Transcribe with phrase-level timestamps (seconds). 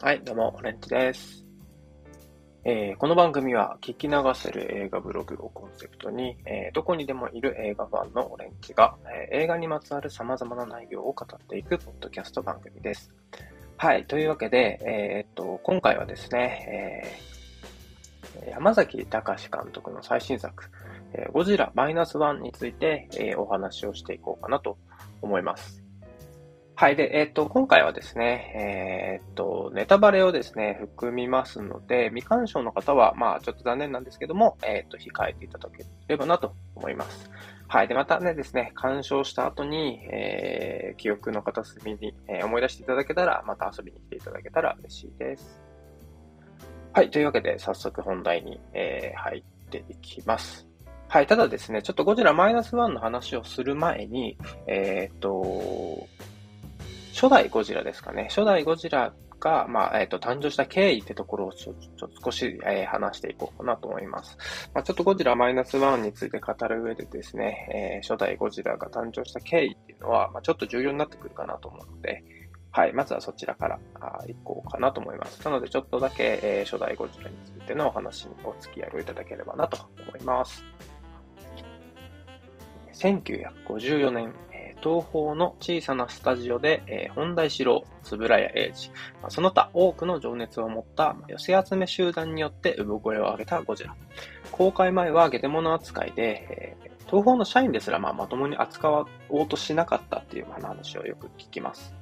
[0.00, 1.44] はい、どうも、オレンジです。
[2.64, 8.94] えー、この番組は聞き流せる映画ブログをコンセプトに、えー、どこにでもいる映画ファンのオレンジが、
[9.32, 13.12] えー、映画にまつわる様々な内容を語っていくポッドキャスト番組です。
[13.76, 17.18] はい、というわけで、えっと、今回はですね、
[18.46, 20.70] え山崎隆監督の最新作、
[21.12, 24.78] えゴジラマイナスワンについて、えお話をしていこうかなと
[25.22, 25.87] 思います。
[26.80, 26.94] はい。
[26.94, 37.28] で、えっ、ー、と、今回はですね、えっ、ー、と、ネタバレをですね、含みますので、未鑑賞の方は、まあ、ちょっと残念なんですけども、えっ、と、控えていただければなと思います。
[37.66, 37.88] はい。
[37.88, 45.60] で、またねですね、鑑賞した後に、え記憶の片隅に、え思い出していただけたら、また遊びに来ていただけたら嬉しいです。
[46.92, 47.10] はい。
[47.10, 50.68] というわけで、早速本題に、え入っていきます。
[51.08, 51.26] はい。
[51.26, 54.38] ただですね、ちょっとゴジラマイナスワンの話をする前に、
[54.68, 56.06] えっ、と、
[57.20, 58.28] 初代ゴジラですかね。
[58.28, 64.38] 初代ゴジラが、まあ、えっ、ー、と、誕生した経緯ってところをちょ、ちょ少し、えー、話していこうかなと思います。
[64.72, 72.22] まあ、ちょっとゴジラマイナスワンについて語る上でですね、えー、初代ゴジラが誕生した経緯っていうのは、まあ、ちょっと重要になってくるかなと思うので、
[72.70, 75.44] はい、まずはそちらからあ行こうかなと思います。
[75.44, 80.64] なので、ちょっとだけ、えー、初代ゴジラについてのお話にお付き合いをいただければなと思います。
[82.98, 84.34] 1954年、
[84.82, 88.90] 東方の小さなスタジオで、えー、本田四郎、円谷英二、
[89.20, 93.94] まあ、その他多くの情熱を持った寄せ集め集団によって産声を上げたゴジラ。
[94.52, 101.94] 公開前はゲテモノ扱いで、えー、東方の社員ですら、まあ、まともに扱おうとしなかったっていう話をよく聞きます。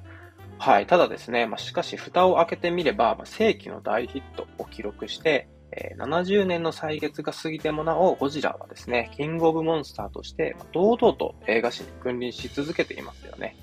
[0.59, 0.87] はい。
[0.87, 5.47] ただですね、まあ、しかし蓋を開けてみれば、まあ、世紀の大ヒットを記録して、
[5.79, 13.55] え70年の歳月が過ぎてもなお、ゴジラはですね、キングオブモンスターとして、堂々と映画史に君臨し続けていますよね。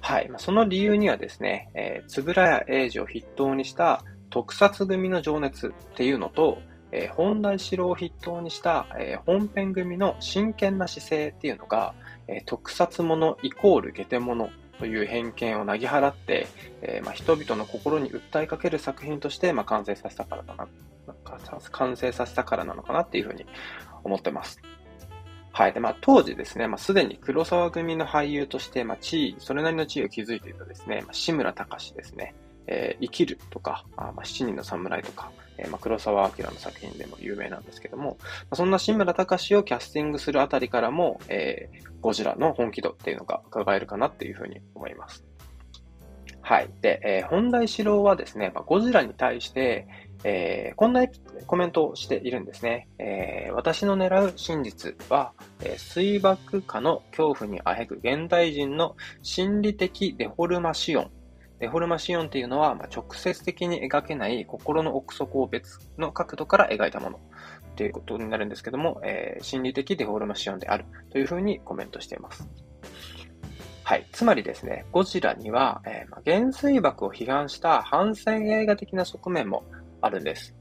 [0.00, 0.28] はい。
[0.28, 6.58] ま、その理由にはですね、えー、つぶらや英二を筆頭にした特撮組の情熱っていうのと、
[6.90, 11.94] えー、本題四郎を筆頭にした、えー、本編組の真剣な姿勢っていうのが、
[12.26, 16.46] えー、特撮ものイコールゲテモノという偏見をなぎ払って、
[16.82, 20.68] えーまあ、人々の心に訴えかける作品として、まあ、完成させたからだな、
[21.72, 23.46] 完成させたからなのかなっていうふうに
[24.04, 24.60] 思ってます。
[25.52, 25.72] はい。
[25.72, 32.34] で、まあ、当時ですね、まあ、すでに黒沢組の俳優として、まあ、地位、それなりの地位を築いていたですね、まあ、志村隆ですね、
[32.68, 45.24] えー、生きるとか、あまあ、七人の侍とか、えー、まあ、黒沢明の作品でも有名なんですけども、まあ、そんな志村隆をキャスティングするあたりからも、えー、ゴジラの本気度っていうのが伺えるかなっていうふうに思います。
[46.42, 46.70] はい。
[46.80, 49.86] で、えー、本題四郎はですね、まあ、ゴジラに対して、
[50.24, 51.06] えー、こんな
[51.46, 52.88] コメントをしているんですね。
[52.98, 61.10] えー、私の狙う真実は、えー、水爆下の恐怖にあへぐ現代人の心理的デフォルマシオン
[61.60, 67.20] デフォルマシオンっていうのは、まあ、直接的に描けない心の奥底を別の角度から描いたもの
[67.76, 72.48] ということになるんですけども、えー、心理的デフォルマシオンであるというふうにコメントしています。
[73.84, 74.06] はい。
[74.12, 79.64] つまりですね、ゴジラには、えーまあ、原水爆を批判した反戦映画的な側面も
[80.00, 80.57] あるんです。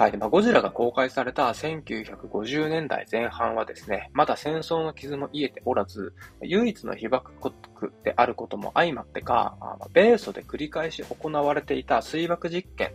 [0.00, 0.16] はい。
[0.16, 9.58] まあ、ゴジラが公開された1950年代前半はですね、まだ戦争の傷も癒えておらず、唯一の被爆国であることも相まってか、
[9.92, 12.92] 米ソで繰り返し行われていた水爆実験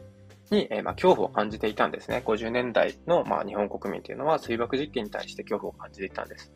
[0.50, 2.24] に、えー、まあ、恐怖を感じていたんですね。
[2.26, 6.52] 50年代の、まあ、日本国民というのは水爆実験に対して恐怖を感じていたんです。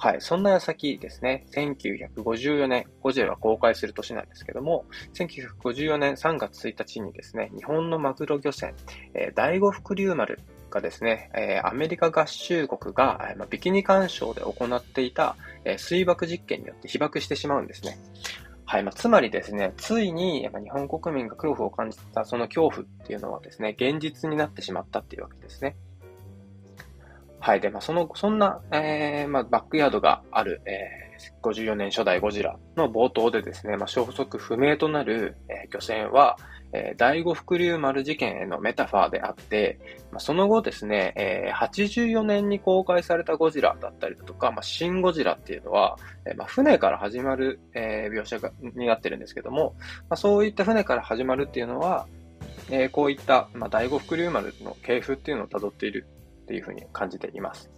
[0.00, 0.20] はい。
[0.20, 8.74] そんな矢先ですね、1954年、ゴジラが公開する年なんですけども、1954年3月1日にですね、日本のマグロ漁船、
[9.14, 10.38] えー、第五福竜丸
[10.70, 17.98] がですね、えー、アメリカ合衆国が、えーま、ビキニ干渉で行っていた、えー、水爆実験によって被爆してしまうんですね。
[18.66, 18.84] はい。
[18.84, 25.74] まあ、つまりですね、ついに、やっぱ日本国民が恐怖を感じたその恐怖っていうのはですね、現実になってしまったっていうわけですね。
[27.40, 27.60] はい。
[27.60, 36.36] で、まあ、その、そんな、えー、まあ、バックヤードがある、えー、54年初代ゴジラの冒頭でですね、まあ、消息不明となる、えー、漁船は、
[36.72, 39.78] えー、第五福竜丸事件へのメタファーであって、
[40.10, 45.96] まあ、その後ですね、えー、84年に公開されたゴジラだったりだとか、まあ、シンゴジラっていうのは、
[46.26, 52.06] えーまあ、船から始まる、えー、描写がになってるんですけども、まあ、そういった船から始まるっていうのは、
[52.70, 56.06] えー、こういった、まあ、第五福竜丸の系譜っていうのを辿っている
[56.48, 57.70] というふうに感じています。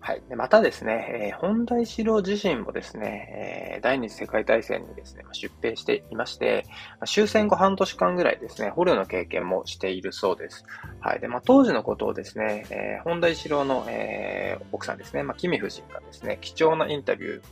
[0.00, 0.22] はい。
[0.28, 6.66] でまたですね、えー、本田四郎自身もですね、えー、第二次世界大戦にですね、出兵していまして、
[7.06, 10.66] 終戦後半年間ぐらいですね、捕虜の経験もしているそうです。
[11.00, 11.20] はい。
[11.20, 17.42] で、まあ、当時のことをですね、えー、本田四郎の、えー、奥さんですね、まあ、君夫人がですね、貴重なインタビュー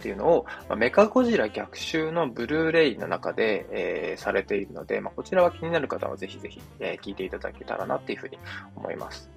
[0.00, 8.38] っていうのを、ま、メカゴジラ逆襲のブルーレイの中で、えー、されているので、まあ、こちらは気になる方はぜひぜひ、えー、聞いていただけたらなっていうふうに
[8.74, 9.30] 思います。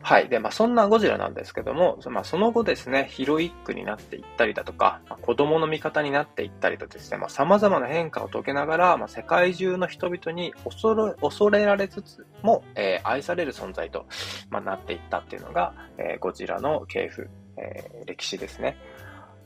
[0.00, 0.28] はい。
[0.28, 14.06] で、まあ、そんなゴジラなんですけども、まあ、その後ですね、ヒロイックになっていったりだとか、まあ、子供の味方になっていったりとですね、まあ、様々な変化を遂げながら、まあ、世界中の人々に恐れ、恐れられつつも、えー、愛される存在と、
[14.50, 18.76] まあ、なっていったっていうのが、えー、ゴジラの系譜、えー、歴史ですね。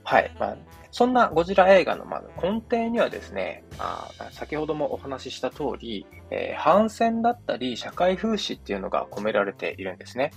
[0.05, 0.31] はい。
[0.39, 0.57] まあ、
[0.91, 10.33] そんなゴジラ映画のま根底にはですね、あ先ほどもお話しした通り、えー、反戦だったり社会風刺っていうのが込められているんですね。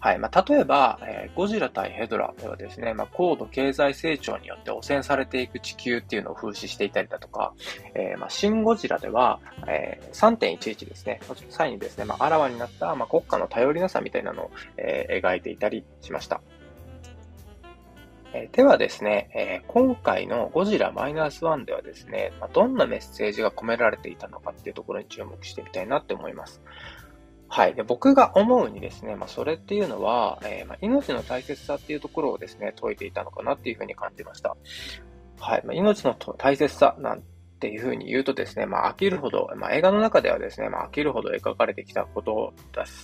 [0.00, 0.18] はい。
[0.20, 7.52] まあ、例えば、えー、ゴジラ対ヘドラではですね、まあ、高度経済成長によって汚染されていく地球っていうのを風刺していたりだとか、
[7.94, 16.40] えー、まあ、シン・ゴジラでは、えー、3.11ですね、際にですね、まあ、あらわになった、まあ、国家の頼りなさみたいなのを、えー、描いていたりしました。
[18.34, 26.60] え、ではですね、え、今回のゴジラマイナスワンではですね、ま、どんなメッセージが込められていたのかっていうところに注目してみたいなって思います。
[27.48, 27.74] はい。
[27.74, 34.54] で僕が思うにですね、まあ、それっていうのは、えー、まあ、命の大切さっていうところをですね、解いていたのかなっていうふうに感じました。
[35.40, 35.62] はい。
[35.64, 37.22] まあ、命の大切さなん
[37.58, 42.54] っていうふうに言うとですね、まあ、飽きるほど、まあ、映画の中ではですね、まあ、飽きるほど描かれてきたこと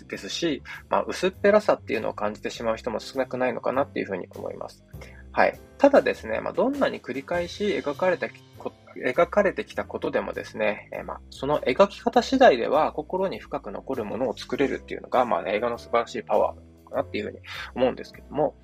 [0.09, 4.85] ですし、まあ、薄っぺらさっていうのを感じてしまう人も少なくないのかなっていうふうに思います。
[5.33, 5.59] はい。
[5.79, 8.29] ただですね、まあ、どんなに繰り返し描かれた
[8.97, 17.39] 描かれてきたことでもですね、えー、まあ、その描き方次第では心に深く残るものを作れるっていうのが、まあ、映画の素晴らしいパワーかなっていうふうに
[17.75, 18.55] 思うんですけども、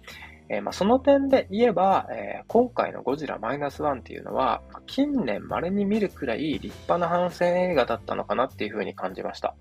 [0.51, 9.55] えー、まあ、その点で言えば、えー、今回のゴジラマイナスワンっていうのは、近年稀に見るくらい立派な反戦映画だったのかなっていうふうに感じました。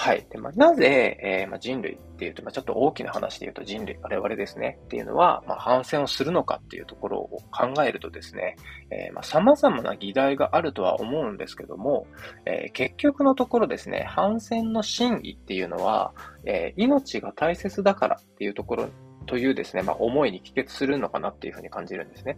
[0.00, 0.26] はい。
[0.30, 8.56] でまあ、なぜ、えーまあ、人類っていうと、まあ、ちょっと大きな話で言うと人類、我々ですね、っていうのは、ま、反戦をするのかっていうところを考えるとですね、
[8.90, 12.06] えー、まあ、様々な議題があるとは思うんですけども、
[12.46, 16.12] えー、結局のところですね、反戦の真意っていうのは、
[16.44, 18.88] え、命が大切だからっていうところ
[19.28, 22.36] というですね、まあ、思いに帰結するのかなっていうふうに感じるんですね。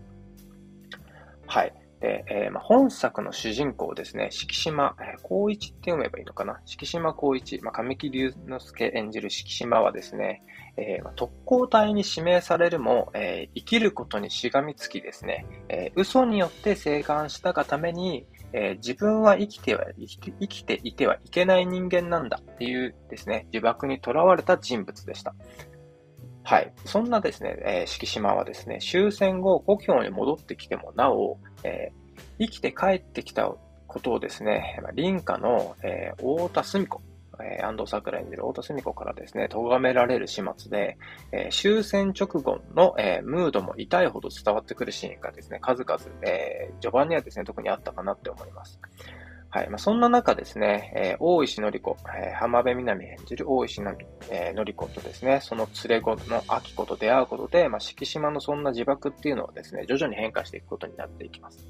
[1.46, 1.72] はい。
[2.00, 6.60] で、えー、まあ、本作の主人公ですね、敷島、えー、光一って読めばいいのかな？
[6.64, 10.42] 敷島光一、まあ、神木隆之介演じる敷島はですね、
[10.78, 25.34] えーまあ、特攻隊に指名されるも、えー、生きることにしがみつきですね、えー、嘘によって生還したがために、えー、自分は生きては生きて、生きていてはいけない人間なんだっていうですね、呪縛にとらわれた人物でした。
[26.50, 26.72] はい。
[26.84, 33.54] そんなですね、えー、敷島はですね、終戦後、故郷に戻ってきてもなお、えー、生きて帰ってきた
[33.86, 37.02] ことをですね、林家の、えー、太田澄子、
[37.40, 40.98] えー、安藤桜演じる太田澄子からですね、咎められる始末で、
[41.30, 48.80] えー、終戦直後の、えー、ムードも痛いほど伝わってくるシーンがですね、数々、えー、序盤にはですね、特にあったかなって思います。
[49.52, 49.68] はい。
[49.68, 61.66] まあ、そんな中ですね、えー、大石のり子、えー、浜辺美波演じる大石のり,、えー、のり子とですね、その連れ子の秋子と出会うことで、まあ、敷島のそんな自爆っていうのはですね、徐々に変化していくことになっていきます。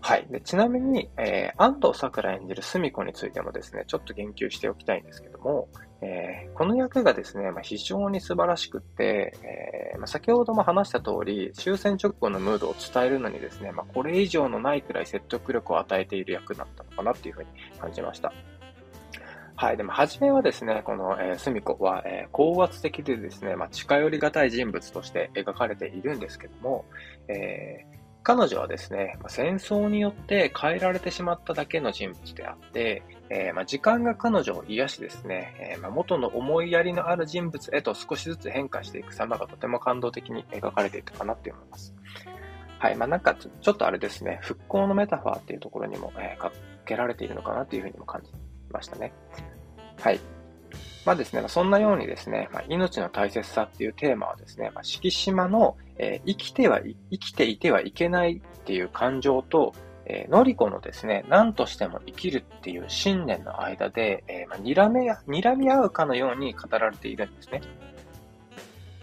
[0.00, 0.26] はい。
[0.30, 5.68] でちなみに、えー、安藤桜演じる澄子についてもですね、ちょっと言及しておきたいんですけども、
[6.06, 17.48] えー、この役がですね、まあ、非常に素晴らしくって、えーまあ、先ほども話した通り、終戦直後のムードを伝えるのにですね、まあ、これ以上のないくらい説得力を与えている役だったのかなっていうふうに
[17.80, 18.32] 感じました。
[19.56, 19.76] はい。
[19.76, 26.84] でも、初めはですね、この、えー、スミコは、えー、高圧的でですね、まあ、近寄りがたい人物として描かれているんですけども、
[27.28, 41.94] えー、彼女はですね、戦争によって変えられてしまっただけの人物であって、えー、ま、時間が彼女を癒しですね、えー、ま、元の思いやりのある人物へと少しずつ変化していく様がとても感動的に描かれていたかなって思います。
[42.80, 42.96] はい。
[42.96, 46.50] まあ、なんかちょっとあれですね、復興のメタファーっていうところにも、えー、か
[46.84, 48.32] けられているのかなっていうふうにも感じ
[48.72, 49.12] ましたね。
[50.00, 50.18] はい。
[51.06, 56.80] まあですね、そんなようにですね、まあ、命の大切さっていうテーマはですね、まあ、敷島の、えー、生きては、
[57.12, 59.72] 生きていてはいけないっていう感情と、
[60.04, 67.60] えー、のりこのですね、何としても生きるっていう信念の間で、えー、まあ、睨め、睨み合うかのように語られているんですね。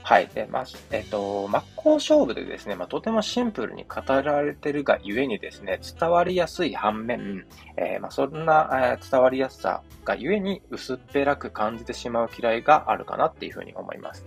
[0.03, 0.27] はい。
[0.27, 7.45] で、まあ、えっ、と、真っ向勝負でですね、まあ、とてもシンプルに語られてるがゆえにですね、伝わりやすい反面、
[7.77, 14.25] えー、まあ、そんな、えー、伝わりやすさがゆえに薄っぺらく感じてしまう嫌いがあるかなっていうふうに思います。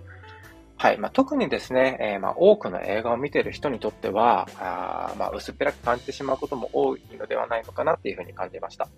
[0.78, 0.98] はい。
[0.98, 8.88] まあ、特にですね、えー、まあ、多くの映画を見ている人にとっては、あまあ、薄っぺらく感じてしまうことも多いのではないのかなっていうふうに感じました。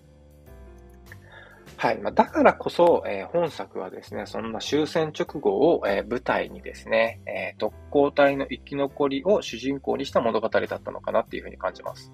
[1.81, 1.97] はい。
[1.99, 12.11] まあ、だからこそ、えー、本作はですね、そんな終戦直後を、えー、舞台にですね、えー、特攻隊の生き残りを主人公にした物語だったのかなっていうふうに感じます。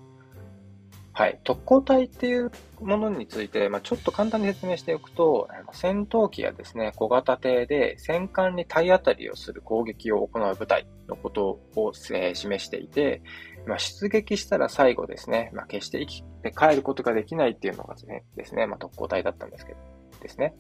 [1.14, 1.40] はい。
[1.44, 13.24] 特攻隊っていうものについて、まあ、ちょっと簡単に説明しておくと、戦闘機やですね、小型艇で戦艦に体当たりをする攻撃を行う部隊のことを、えー、示していて、
[13.68, 17.96] まあ、出撃したら最後ですね、まあ、決して生きて帰ることができないっていうのが
[18.36, 19.80] ですね、まあ、特攻隊だったんですけど、
[20.22, 20.54] ですね。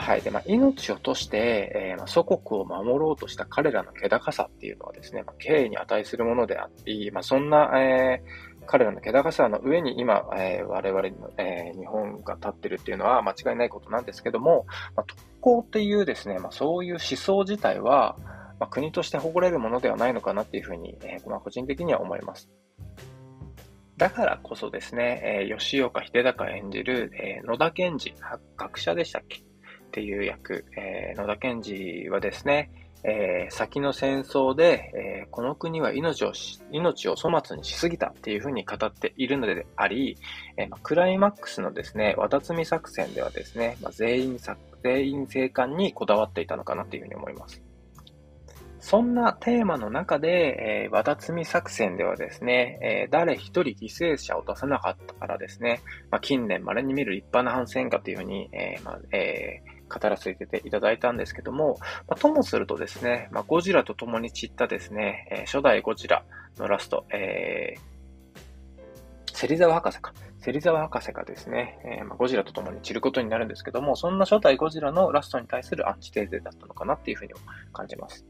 [0.00, 0.22] はい。
[0.22, 14.66] で、まあ、命を賭して、えー、まあ、祖国を守ろうとした彼らの気高さっていうのはですね、まあ、敬意に値するものであって、まあ、そんな、えー、彼らの気高さの上に今、えー、我々の、え、日本が立ってるっていうのは間違いないことなんですけども、
[14.96, 18.16] ま、特攻っていうですね、ま、そういう思想自体は、
[18.60, 22.48] まあ、国として誇れるものではないのかなっていうふうに、えー、まあ、個人的には思います。
[23.96, 28.14] だからこそですね、えー、吉岡秀隆演じる、えー、野田健二、
[28.56, 29.38] 学者でしたっけ？
[29.38, 29.42] っ
[29.90, 32.70] ていう役、えー、野田健二はですね、
[33.02, 36.32] えー、先の戦争で、えー、この国は命を
[36.70, 40.16] 命を粗末にしすぎたっていうふうに語っているのであり、
[40.56, 44.38] えー、クライマックスのですね、渡積作戦ではですね、まあ、全員
[44.82, 47.62] 全員生還にこだわっていたのかなっていうふうに思います。
[48.80, 61.76] そんなテーマの中で、えー、和田摘み作戦ではですね、えー、誰一人犠牲者を出さなかったからですね、まあ、近年稀に見る立派な反戦果というふうに、えーまあえー、語らせていただいたんですけども、
[62.08, 66.24] まあ、ともするとですね、まあ、ゴジラと共に散ったですね、えー、初代ゴジラ
[66.58, 70.12] のラスト、えー、芹沢博士か。
[70.42, 77.34] 芹沢博士がですね、えー、まあ、ゴジラと共に散ることになるんですけども、そんな初代ゴジラのラストに対するアンチテーゼだったのかなっていうふうに
[77.74, 78.24] 感じます。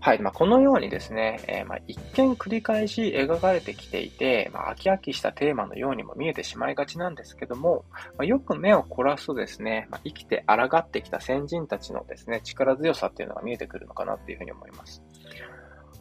[0.00, 0.22] はい。
[0.22, 7.84] まあ、このようにですね、えー、まあ、一見繰り返し描かれてきていて、まあ、飽き飽きしたテーマのようにも見えてしまいがちなんですけども、
[8.16, 15.02] まあ、よく目を凝らすとですね、ま、生きて抗ってきた先人たちのですね、力強さっていうのが見えてくるのかなっていうふうに思います。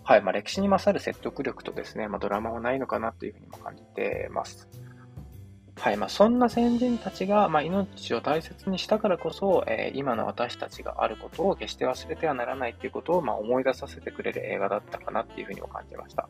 [0.03, 0.21] はい。
[0.21, 4.69] ま、歴史に勝る説得力とですね、ま、ドラマはないのかなっていうふうにも感じてます。
[5.79, 5.97] はい。
[5.97, 16.27] まあ、そんな先人たちが、まあ、命を大切にしたからこそ、えー、今の私たちがあることを決して忘れてはならないということを、まあ、思い出させてくれる映画だったかなっていうふうにも感じました。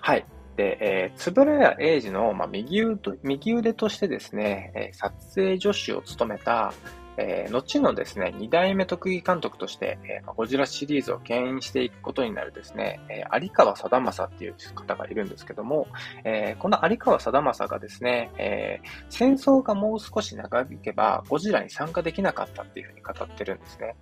[0.00, 0.24] はい。
[0.56, 6.72] で、えー、つぶらや英二の、まあ、右腕右腕としてですね、え、撮影助手を務めた、
[7.20, 15.86] えー、後のですね、二代目特技監督として、えー、ゴジラシリーズを牽引していくことになるですね、えー、有川貞正っていう方がいるんですけども、
[16.24, 23.96] えー、この有川貞正がですね、えー、戦争がもう少し長引けば、ゴジラに参加できなかったっていうふうに語ってるんですね。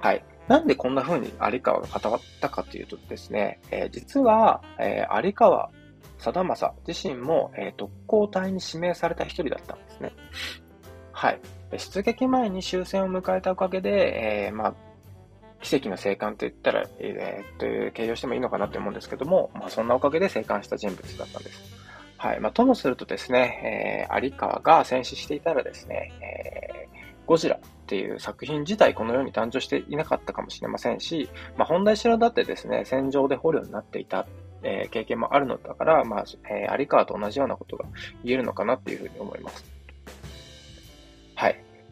[0.00, 0.24] はい。
[0.46, 5.70] なんでこんな風に有川が語ったかというとですね、えー、実は、えー、有川
[6.18, 10.12] 貞正自身も、えー、特攻隊に指名された一人だったんですね。
[11.12, 11.40] はい。
[11.76, 14.74] 出撃前に終戦を迎えたおかげで、えー、まあ、
[15.60, 21.60] 奇跡の生還と言ったら、えー、という形容してもいいのかなって思うんですけども、まあ、そんなおかげで生還した人物だったんです。
[22.16, 22.40] はい。
[22.40, 34.26] まあ、ともするとですね、えー、有川が戦死していたらですね、えー、ゴジラっていう作品自体このように誕生していなかったかもしれませんし、まあ、本題城だってですね、戦場で捕虜になっていた、
[34.62, 37.84] えー、経験もあるのだから、まあ、えー、有川と同じようなことが
[38.24, 39.77] 言えるのかなっていうふうに思います。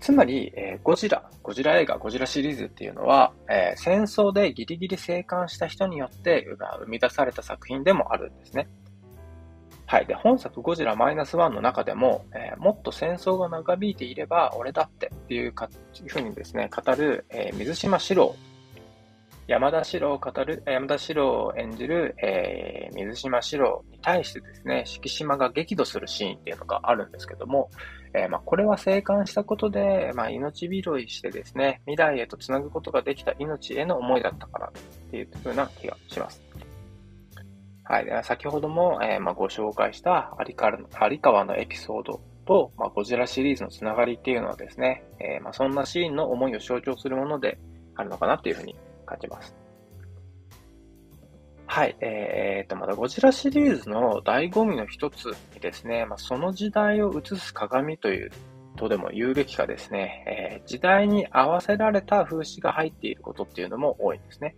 [0.07, 6.47] つまり、えー、ゴジラ、ゴジラ映画、ゴジラシリーズっていうのは、えー、戦争でギリギリ生還した人によって
[6.79, 8.69] 生み出された作品でもあるんですね。
[9.85, 10.07] はい。
[10.07, 15.69] で、本作ゴジラマイナスワンの中でも、えー、もっと戦争が長引いていれば俺だってっていうか、
[16.01, 18.37] いうふうにですね、語る、えー、水島四郎。
[19.49, 27.71] 山田四郎を語る、山田四郎を演じる、えー、水島四郎に対してですね、敷島が激怒するシーンっていうのがあるんですけども、
[28.17, 36.43] えー、まあ、これは生還したことで、まあ、命拾いしてですね、未来へとつなぐことができた命への思いだったからっていう風な気がします。
[37.85, 38.25] はい。
[38.25, 40.55] 先ほども、えー、まあ、ご紹介した有
[41.19, 47.59] 川のエピソードと、まあ、ゴジラシリーズのつながりっていうのはですね、えー、まあ、そんなシーンの思いを象徴するもので
[47.97, 49.66] あるのかなっていうふうに感じます。
[51.67, 51.97] はい。
[52.01, 58.31] えー、っと、まだゴジラシリーズの醍醐味の一つにですね、まあ、その時代を映す鏡という
[58.77, 64.55] とでも言うべきかですね、えー、時代に合わせられた風刺が入っていることっていうのも多いんですね。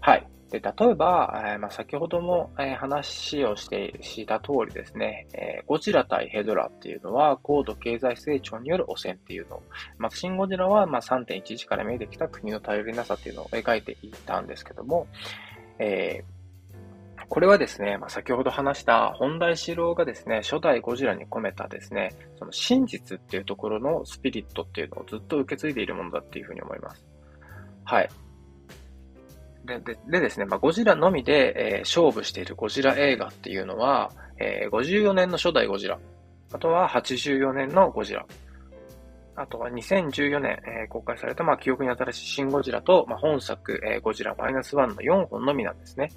[0.00, 0.26] はい。
[0.50, 9.62] で、例えば、えー、まあ、先ほども、えー、話をして、した通りですね、えー、ゴジラ対ヘドラっていうのは高度経済成長による汚染っていうのを、
[9.98, 15.08] まあ、シン・ゴジラは、まあ、3.11から見えてきた国の頼りなさっていうのを描いていたんですけども、
[15.78, 27.04] えー、これはですね、まあ、先ほど話した本題四郎がですね、初代ゴジラに込めたですね、その真実っていうところのスピリットっていうのをずっと受け継いでいるものだっていうふうに思います。
[27.84, 28.08] はい。
[29.64, 35.98] でででですね、まあ、ゴジラのみで、えー、勝負しているゴジラ映画っていうのは、えー、54年の初代ゴジラ、
[36.52, 38.24] あとは84年のゴジラ、
[39.36, 46.10] あとは2014年、えー、公開された、まあ、記憶に新しいシン・ゴジラと、まあ、本作、えー、ゴジラマイナスワンの4本のみなんですね。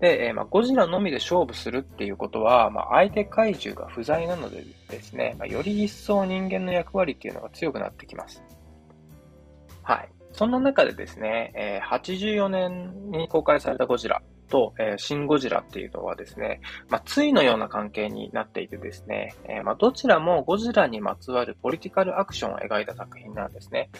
[0.00, 8.42] で、えー、まあ、ゴジラのみで勝負するっていうことは、まあ、相手怪獣が不在なのでですね、まあ、より一層人間の役割っていうのが強くなってきます。
[9.82, 10.08] はい。
[10.32, 23.90] そんな中でですね、えー、84年に公開されたゴジラと、えー、シン・ゴジラっていうのはですね、まあ、対のような関係になっていてですね、えー、まあ、どちらもゴジラにまつわるポリティカルアクションを描いた作品なんですね。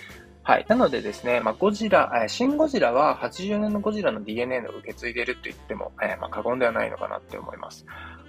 [0.42, 0.66] はい。
[0.68, 7.84] なのでですね、まあ、ゴジラ、えー、シン・ゴジラは80年のゴジラの DNA を受け継いでると言っても、えー、まあ、過言ではないのかなって思います。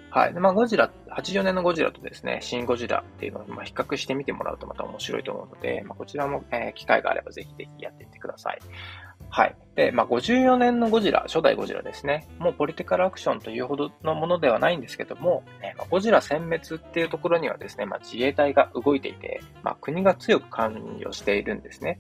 [0.10, 0.34] はい。
[0.34, 8.60] で、まあ、ゴジラ、84年のゴジラとですね、シン・ゴジラっていうのを、ま、比較してみてもらうとまた面白いと思うので、まあ、こちらも、えー、機会があればぜひぜひやってみてください。
[9.30, 9.56] はい。
[9.76, 12.28] で、まあ、54年のゴジラ、初代ゴジラですね。
[12.40, 22.00] もうポリティカルアクションというほどのものではないんですけども、えー、まあ、ゴジラ殲滅っていうところにはですね、まあ、自衛隊が動いていて、まあ、国が強く関与しているんですね。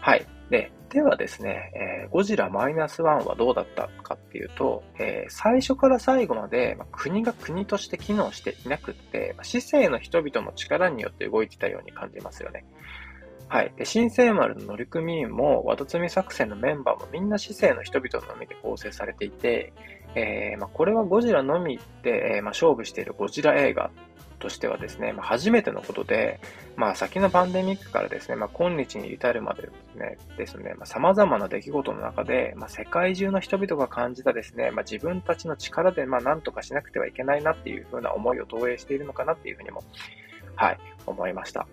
[0.00, 0.26] はい。
[0.48, 12.64] で、ではですね、えー、ゴジラマイナスワンはどうだったかっていうと、えー、最初から最後まで、まあ、国が国として機能していなくって、まあ、市政の人々の力によって動いてたように感じますよね。
[13.48, 13.72] はい。
[13.76, 19.72] で、新生丸の乗組員も、ワトツミ作戦のメンバーもみんな市政の人々のみで構成されていて、
[20.16, 23.90] えー、まあ、これはゴジラのみで、えー、まあ、勝負しているゴジラ映画
[24.38, 26.40] としてはですね、まあ、初めてのことで、
[26.76, 39.82] まあ、先のパンデミックからですね、まあ、今日に至るまでですね、ですね、まあ、様々な出来事の中で、まあ、世界中の人々が感じたですね、まあ、自分たちの力で、まあ、何とかしなくてはいけないなっていうふうな思いを投影しているのかなっていうふうにも、
[40.56, 41.66] はい、思いました。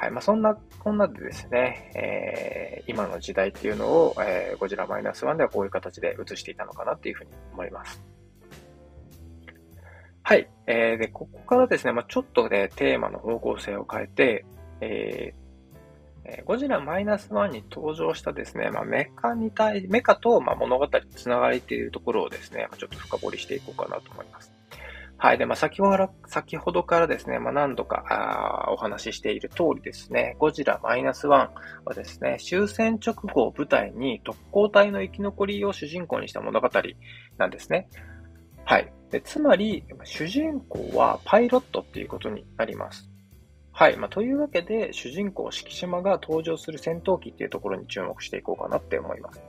[0.00, 0.10] はい。
[0.12, 8.00] まあ、そんな、こんなでですね、えー、今の時代っていうのを、えー、ゴジラマイナスワンではこういう形で映していたのかなっていうふうに思います。
[10.22, 10.48] はい。
[10.68, 14.44] えー、で、ここからですね、まあ、ちょっとね、テーマの方向性を変えて、
[14.80, 24.57] えー、ゴジラマイナスワンに登場したですね、まあ、メカに対、メカと、まあ、物語つながりっていうところをですね、ま、ちょっと深掘りしていこうかなと思います。
[25.20, 25.38] はい。
[25.38, 31.50] で、まあ、先ほど、先ほどからですね、まあ、何度かあお話ししている通りですね、ゴジラマイナスワン
[31.84, 36.70] はですね、終戦直後を舞台に特攻隊の生き残りを主人公にした物語
[37.36, 37.88] なんですね。
[38.64, 38.92] はい。
[39.10, 43.10] でつまり、主人公はパイロットっていうことになります。
[43.72, 43.96] はい。
[43.96, 49.42] まあ、というわけで、主人公、敷島が登場する戦闘機っていうところに注目していこうかなって思います。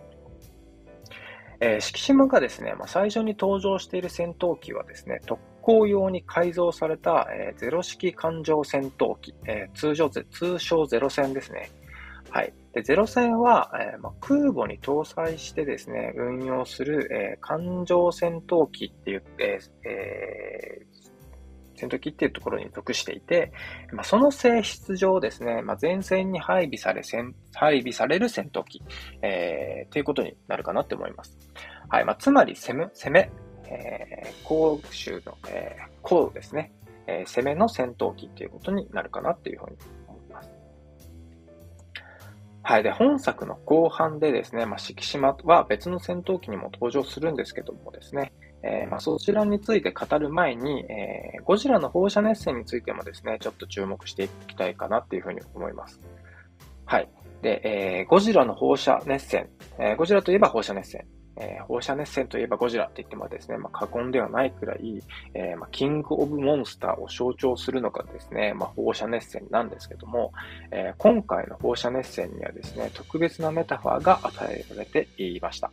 [1.62, 11.70] えー、敷島がですね、まあ、最初に登場している戦闘機はですね、特攻用に改造された、えー、ゼロ式艦上戦闘機、えー、通常、通称ゼロ戦ですね。
[12.32, 12.52] はい。
[12.74, 23.52] で、ゼロ戦は、えーまあ、空母に搭載してですね、運用する、えー、艦上戦闘機っていう、えーえー、戦闘機っていうところに属していて、
[23.94, 27.04] まあ、その性質上ですね、まあ、前線に配備され、
[27.54, 28.82] 配備される戦闘機、
[29.22, 31.38] えー、ということになるかなって思います。
[31.90, 32.06] はい。
[32.06, 33.32] まあ、つまり、攻め、攻め、
[33.70, 36.72] えー、攻守の、えー、攻ですね、
[37.08, 39.78] えー、攻めの戦闘機っていうことになるかなっていうふうに
[42.70, 42.84] はい。
[42.84, 56.00] で、本作の後半でですね、まあ、敷島は別の戦闘機にも登場するんですけどもですね、えー、まあ、そちらについて語る前に、えー、ゴジラの放射熱線についてもですね、ちょっと注目していきたいかなっていうふうに思います。
[56.86, 57.10] はい。
[57.42, 61.08] で、えー、ゴジラの放射熱線、えゴジラといえば放射熱線。
[61.40, 65.02] えー、放射熱線といえばゴジラって言ってもですね、まあ、過言ではないくらい、
[65.34, 70.32] えー、まあ、キングオブモンスターを象徴するのがですね、まあ、放射熱線なんですけども、
[70.72, 75.72] えー、今回の放射熱線にはですね、特別なメタファーが与えられていました。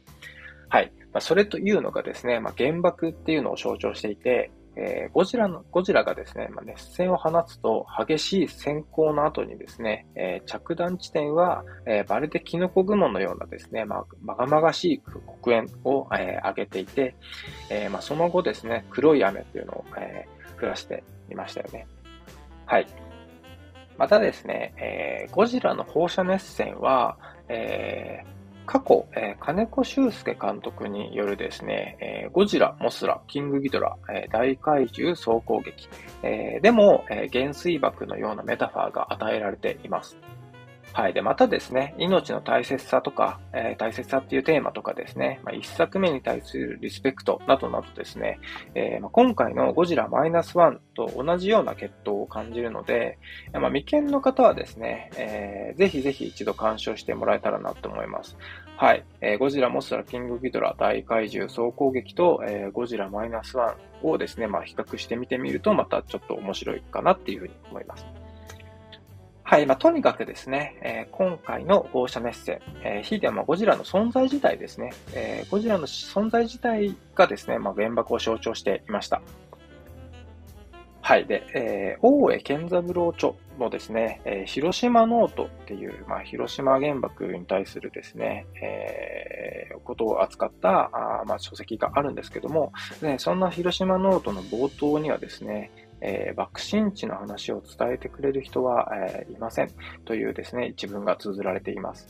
[0.69, 0.93] はい。
[1.13, 17.15] ま、それというのがですね、ま、原爆っていうのを象徴していて、えー、ゴジラの、ゴジラがですね、まあ、熱線を放つと、激しい閃光の後にですね、えー、着弾地点は、えー、まるでキノコ雲のようなですね、まあ、まがまがしい黒煙を、え、上げていて、
[17.71, 21.87] えまあ、その後ですね、黒い雨というのを、えー、降らしていましたよね。
[22.67, 22.87] はい。
[23.97, 27.17] またですね、え、ゴジラの放射熱線は、
[27.49, 28.36] えー、
[28.67, 35.89] 過去、えー、金子修介監督によるですね、えー、ゴジラ、モスラ、キングギドラ、えー、大怪獣総攻撃、
[36.23, 40.19] え、でも、えー、原水爆のようなメタファーが与えられています。
[40.97, 41.13] はい。
[41.13, 48.41] で、またですね、命の大切さとか、えー、大切さっていうテーマとかですね、まあ、一作目に対するリスペクトなどなどですね、
[48.75, 53.19] えー、まあ、今回のゴジラマイナスワンと同じような血統を感じるので、
[53.53, 58.39] まあ、未見の方はですね、えー、ぜひぜひ一度鑑賞してもらえたらなと思います。
[58.79, 59.05] はい。
[59.21, 68.26] えー、ゴジラモスラキングギドラ大怪獣総攻撃と、えー、ゴジラマイナスワンをですね、まあ、比較してみてみると、またちょっと面白いかなっていうふうに思います。
[69.49, 69.67] はい。
[69.67, 79.23] まあ、とにかくですね、えー、今回の放射熱線、えー、ひいてはまゴジラの存在自体ですね、えー、ゴジラの存在自体がですね、まあ、原爆を象徴していました。
[81.01, 81.27] はい。
[81.27, 99.71] で、えー、大江健三郎著のですね、えー、ヒロシマ・ノートっていう、まあ、広島原爆に対するですね、えー、ことを扱ったあ、まあ、書籍があるんですけども、ね、そんなヒロシマ・ノートの冒頭にはですね、えー、爆心地の話を伝えてくれる人は、えー、いません
[100.05, 102.09] というですね、一文が綴られています。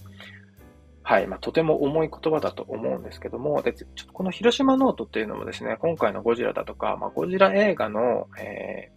[1.03, 1.27] はい。
[1.29, 8.91] まあ、とても重い言葉だと思うんですけども、で、ちょっとこのヒロシマ・ノートっていうのもですね、今回のゴジラだとか、まあ、ゴジラ映画の、え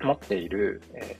[0.00, 1.16] ー、持っている、え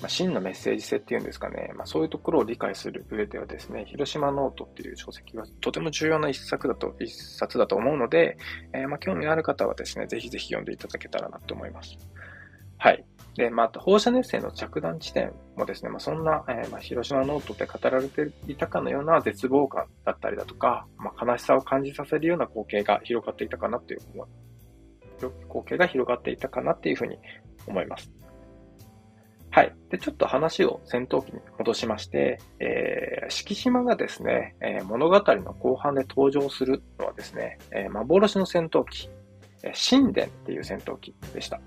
[0.00, 8.36] まあ、真のメッセージ性っていうんですかね、まあ、そういうところを理解する上ではですね、ヒロシマ・ノートっていう書籍はとても重要な一作だと、一冊だと思うので、
[8.72, 11.96] えー、まあ、興味のある方はですね、ぜひぜひ読んでいただけたらなと思います。
[12.78, 13.04] はい。
[13.34, 24.00] で、また、放射熱線の着弾地点もですね、まあ、そんな、えー、まあ、ヒロシマ・ノートで語られていたかのような絶望感だったりだとか、まあ、悲しさを感じさせるような光景が広がっていたかなという
[25.48, 27.18] 光景が広がっていたかなっていうふうに
[27.66, 28.17] 思います。
[29.58, 29.74] はい。
[29.90, 39.10] で、ちょっと話を戦闘機に戻しまして、えー、敷島がですね、えー、物語の後半で登場するのはですね、えー、幻の戦闘機、
[39.64, 41.60] えー、神殿っていう戦闘機でした。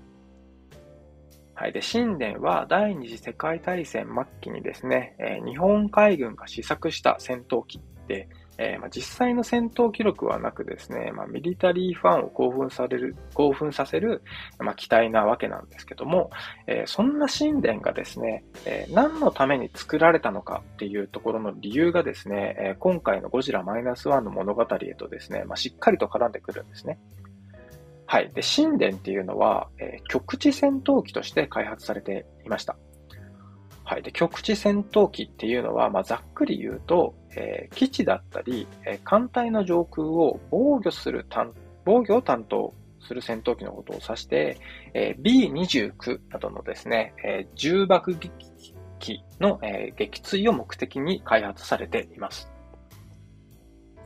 [1.52, 1.74] はい。
[1.74, 8.26] で、神殿は第二次世界大戦末期にですね、えー、日本海軍が試作した戦闘機で、
[8.58, 14.22] えー、まあ、実際の戦闘記録はなくですね、まあ、ミリタリーファンを興奮される、興奮させる、
[14.58, 16.30] まあ、機体なわけなんですけども、
[16.66, 26.98] えー、そんな神殿がですね、えー、何のために作られたのかっていうところの理由がですね、え今回のゴジラマイナスワンの物語へとですね、ましっかりと絡んでくるんですね。
[28.06, 28.30] はい。
[28.34, 32.76] で、神殿っていうのは、え極地戦闘機として開発されていました。
[33.84, 34.02] はい。
[34.02, 41.26] で、局地戦闘機っていうのは、まあ、ざっくり言うと、えー、基地だったり、えー、艦隊の上空を防御する
[41.84, 44.58] 防御を担当する戦闘機のことを指して、
[44.94, 48.30] えー、B29 などのですね、えー、重爆撃
[49.00, 52.48] 機の、えー、撃墜を目的に開発されています。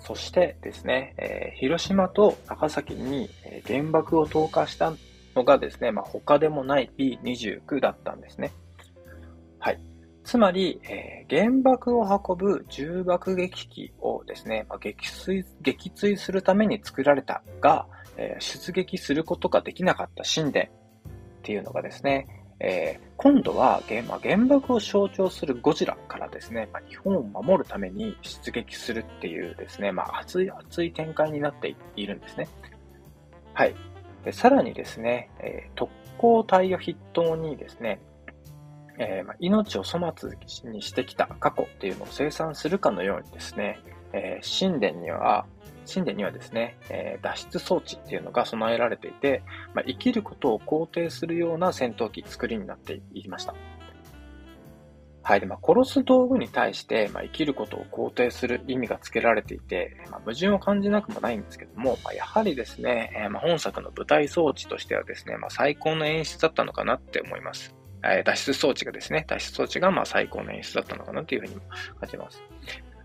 [0.01, 3.29] そしてですね、えー、広島と長崎に、
[3.67, 4.93] 原爆を投下した
[5.35, 8.53] のがですね、まあ、他でもない B29 だったんですね。
[9.67, 9.81] はい。
[10.23, 20.69] つまり、えー、原爆を運ぶ重爆撃機をですね、まあ、撃墜、撃墜するために作られたが、えー、出撃することができなかった神殿っ
[21.43, 22.29] ていうのがですね、
[22.61, 32.47] えー、今度は原,、まあ、原爆を象徴するゴジラからですね、まあ、日本を守るために出撃するっていうですね、まあ、熱い熱い展開になっているんですね。
[33.53, 33.75] はい。
[34.25, 37.99] でさらにですね、えー、特攻隊を筆頭にですね、
[38.99, 40.31] えー、命を粗末
[40.71, 43.81] にしてきた過去っていうのを生産するかのようにですね、
[44.13, 45.47] えー、神殿には、
[45.93, 49.43] 神殿にはですね、えー、脱出装置っていうのが備えられていて、
[49.75, 53.55] まあ、生きることを肯定するような戦闘機作りになっていました。
[55.23, 55.41] はい。
[55.41, 67.76] で、まあ、殺す道具に対して、まあ、生きることを肯定する意味が付けられていて、まあ、矛盾を感じなくもないんですけども、まあ、やはりですね、えー、まあ、本作の舞台装置としてはですね、まあ、最高の演出だったのかなって思います。
[68.13, 71.63] え脱出装置がですね、脱出装置がまあ最高の演出だったのかなというふうにも
[72.01, 72.43] 感じます。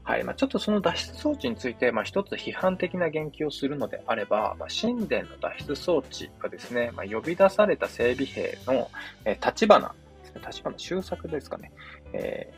[0.04, 0.24] はい。
[0.24, 8.90] まあ、ちょっとその脱出装置について、まあ、一つ批判的な言及をするのであれば、まあ、神殿の脱出装置がですね、まあ、呼び出された整備兵の、
[9.26, 9.94] えー、立花
[10.34, 11.72] ね、立花修作ですかね、
[12.14, 12.52] え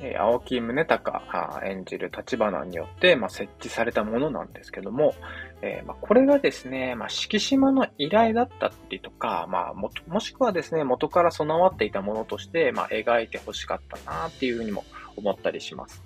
[0.00, 1.24] ー、青木宗隆
[1.64, 5.14] 演じる立花によって、まあ、設置されたものなんですけども、
[5.62, 14.84] えー、まあ、これがですね、まあ、敷島の依頼だったりとか、まあ、も、もしくはですね、元から備わっていたものとして、まあ、描いて欲しかったなっていうふうにも
[15.16, 16.02] 思ったりします。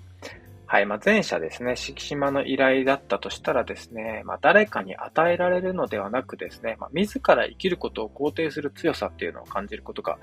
[0.67, 0.85] はい。
[0.85, 10.19] まあ、前者ですね、敷島の依頼だったとしたらですね、まあ、誰かに与えられるのではなくですね、まあ、自ら生きることを肯定する強さっていうのを感じることが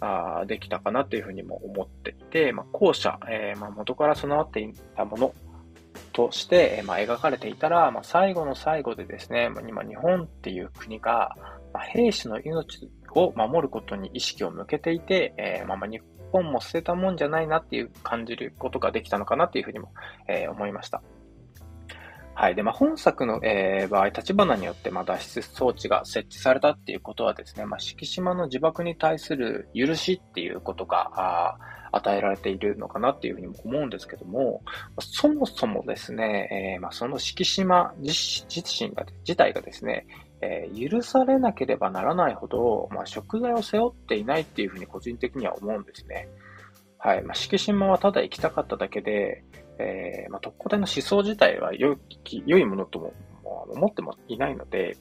[0.00, 5.34] あできたかなというふうにも思っていて、まあ、後者、えー、まあ、元から備わっていたもの
[6.12, 11.34] として、まあ、描かれていたら、まあ、最後の最後でですね、今日本っていう国が、
[11.72, 15.78] まあ、兵士の命を守ることに意識を向けていて、えーまあ、
[16.32, 19.92] 本も捨てたもんじゃないなっていう感じることができたのかなっていうふうにも、
[20.28, 21.02] えー、思いました。
[22.34, 22.54] はい。
[22.54, 31.56] で、まあ、本作の、えー、場合、立花によって、まあ、脱出装置が設置されたっていうことはですね、まあ、敷島の自爆に対する許しっていうことが、あ
[31.96, 34.62] 与えられているのかなっていうふうにも思うんですけども、
[35.00, 38.12] そもそもですね、えー、まあ、その敷島自
[38.54, 40.06] 身が、自体がですね、
[40.40, 46.28] えー、許されなければならないほど、まあ、食材を背負っていないっていうふうに個人的には思うんですね。
[46.98, 47.22] はい。
[47.22, 49.44] まあ、敷島はただ行きたかっただけで、
[49.78, 51.98] えー、まあ、特攻隊の思想自体は良い
[52.46, 53.12] 良いものとも
[53.68, 54.96] 思ってもいないので、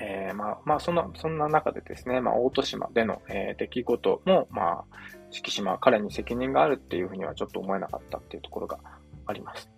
[0.00, 4.84] えー、まあ、まあ、そんな、そんな中でですね、まあ、大戸島での、えー、出来事も、まあ、
[5.32, 8.78] 敷島、彼に責任があるっていうふうにはちょっと思えなかったっていうところが
[9.26, 9.68] あります。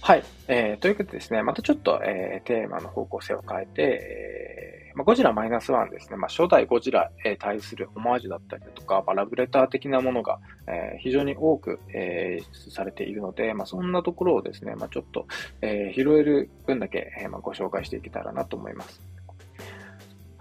[0.00, 0.24] はい。
[0.48, 15.26] えー、ということでですね、またちょっと、えー、テーマの方向性を変えて、えーまあ、ゴジラマイナスワンですね、まあ、初代ゴジラに対するオマージュだったりだとか、まあ、ラブレター的なものが、えー、非常に多く、えー、されているので、まあ、そんなところをですね、まあ、ちょっと、
[15.60, 19.11] えー、拾える分だけ、えーまあ、ご紹介していけたらなと思います。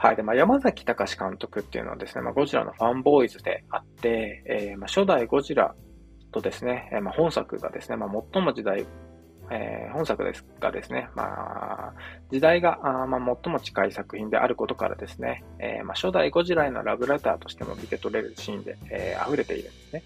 [0.03, 0.15] はい。
[0.15, 5.75] で、まあ、山崎隆監督っていうのはですね、まあ、ゴジラのファンボーイズであって、えー、まあ、初代ゴジラ
[6.31, 8.87] とですね、えー、まあ、本作がですね、まあ、最も時代
[9.53, 11.93] えー、本作ですがですね、まあ、
[12.31, 20.03] 時代があまあ、最も近い作品であることからですね、えー、まあ、初代ゴジラへのラブレターとしても見て取れるシーンで、えー、溢れているんですね。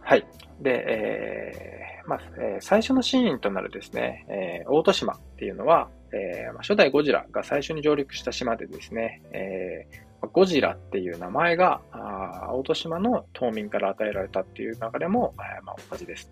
[0.00, 0.26] はい。
[0.60, 16.30] で、えーまあえー、最初のシーンとなるですね、えー、大戸島っていうのは、えーまあ、初代ゴジラが最初に上陸した島でですね、えー、ゴジラっていう名前が、あ大戸島の島民から与えられたっていう流れも、えーまあ、同じです。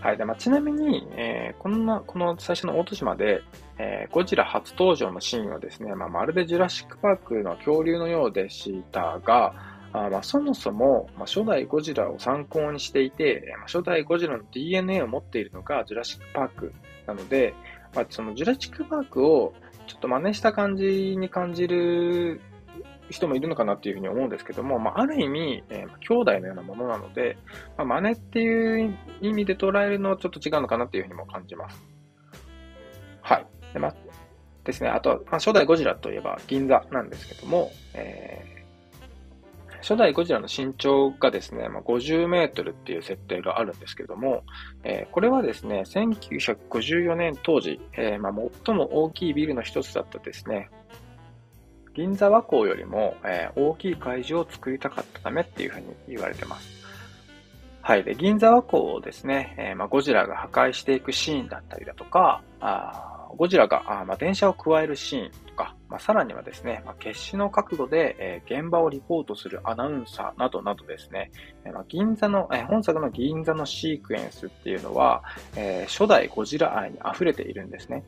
[0.00, 0.16] はい。
[0.18, 3.42] で、まあ、ちなみに、えー、こんな、この最初の大戸島で、
[3.78, 9.54] えー、ゴジラ初登場のシーンはですね、まあ、まるでジュラシックパークの恐竜のようでしたが、
[9.92, 16.72] あまあ、そもそも、まあ、初代ゴジラを参考にしていて、まあ、初代ゴジラの DNA を持っているのがジュラシックパーク
[17.06, 17.54] なので、
[17.96, 19.54] まあ、そのジュラシックパークを
[19.86, 22.40] ちょっと真似した感じに感じる
[23.08, 27.38] 人もいるのかなっていうふうに思うんですけども、まあ、ある意味、えー、兄弟のようなものなので、
[27.76, 31.82] まあ、真似っていう意味で捉えるのはちょっと違うのかなっていうふうにも感じます。
[33.22, 33.46] はい。
[33.72, 33.94] で、まあ、
[34.64, 34.90] ですね。
[34.90, 38.55] あとは、まあ、初代ゴジラといえば銀座なんですけども、えー、
[39.86, 44.42] 初代ゴジラの身長がですね、まあ、50メートルっていう設定があるんですけども、
[44.82, 48.32] えー、これはですね、1954年当時、えーまあ、
[48.66, 50.70] 最も大きいビルの一つだったですね、
[51.94, 56.68] 銀座和光よりも、えー、大きい会場を作りたかったためっていうふうに言われてます。
[57.80, 58.02] はい。
[58.02, 71.32] で、銀座和光をですね、え、まあ、ゴジラが破壊していくシーンだったりだとか、あゴジラがあ、ま、電車を加えるシーンか、まあ、さらにはですね、まあ、決死の角度で、えー、現場をリポートするアナウンサーなどなどですね、
[71.64, 75.24] えー、まあ、銀座の、えー、本作の銀座のシークエンスっていうのは、
[75.56, 78.04] え、初代ゴジラ愛に溢れているんですね。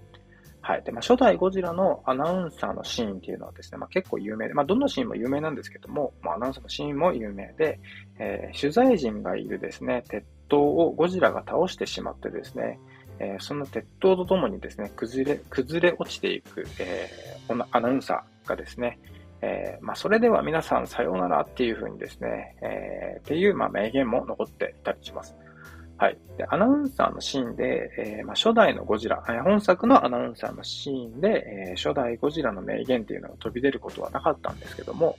[0.68, 0.82] はい。
[0.82, 7.80] で、まあ、初代ゴジラのアナウンサーのシーンっていうのはですね、まあ、結構有名で、まあ、どのシーンも有名なんですけども、まあ、アナウンサーのシーンも有名で、
[8.18, 12.78] えー、取材陣がいるですね、鉄塔をゴジラが倒してしまってですね、
[13.20, 18.98] えー、その鉄塔とともにですね、崩れ、崩れ落ちていく、えー、アナウンサーがですね、
[19.40, 25.36] えー、まあ、それでは皆さんさようならっていうふうにですね、えー、っていう、まあ、名言も残っていたりします。
[25.96, 26.18] はい。
[26.36, 35.16] で、アナウンサーのシーンで、えー、まあ、初代のゴジラ、え、本作のアナウンサーのシーンで、え、初代ゴジラの名言っていうのが飛び出ることはなかったんですけども、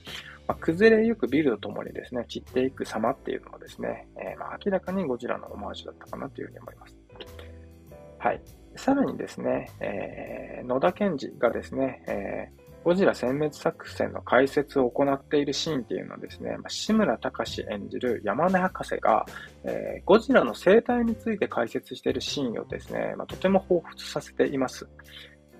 [0.48, 6.99] まあ、崩れゆくビルとともにですね、散っていく様っていうのはですね、えまあ、明らかにゴジラのオマージュだったかなというふうに思います。
[8.20, 8.40] はい。
[8.76, 19.26] さらにですね、えー野田賢治がですね、えーゴジラ殲滅作戦の解説を行っているシーンっていうのはですね、志村隆演じる山根博士が、
[19.64, 24.88] えー、ゴジラの生態について解説しているシーンをですね、まあ、とても彷彿させています。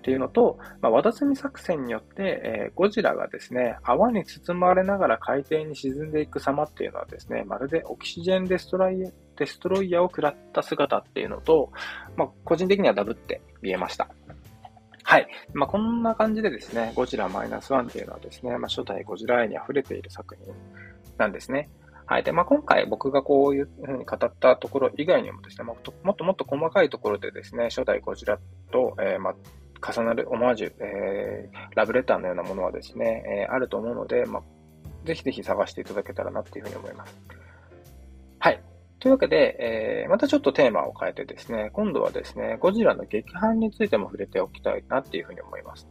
[0.01, 11.71] っていうのと、まあ、和田摘作戦によって、えー、ゴジラがですね、泡に包まれながら海底に沈んでいく様っていうのはですね、まるでオキシジェンデストライデストロイヤーを食らった姿っていうのと、
[12.17, 14.09] まあ、個人的にはダブって見えました。
[15.03, 15.27] はい。
[15.53, 20.55] まあ、こんな感じでですね、ゴジラマイナスワンっていうのはですね、まあ、初代ゴジラ愛に溢れている作品
[21.19, 21.69] なんですね。
[22.11, 22.25] はい。
[22.25, 28.37] で、まあ、今回僕がこういうふうに語ったところ以外にもですね、もっともっともっと細かいところでですね、初代ゴジラ
[28.73, 29.35] と、えー、ま、
[29.81, 34.43] 重なるオマージュ、えー、ラブレターのようなものはですね、えー、あると思うので、まあ、
[35.07, 37.19] ぜひぜひ探していただけたらなっていうふうに思います。
[38.39, 38.61] はい。
[38.99, 45.89] というわけで、えー、またちょっとテーマを変えてですね、今度はですね、ゴジラの劇伴についても触れておきたいなっていうふうに思います。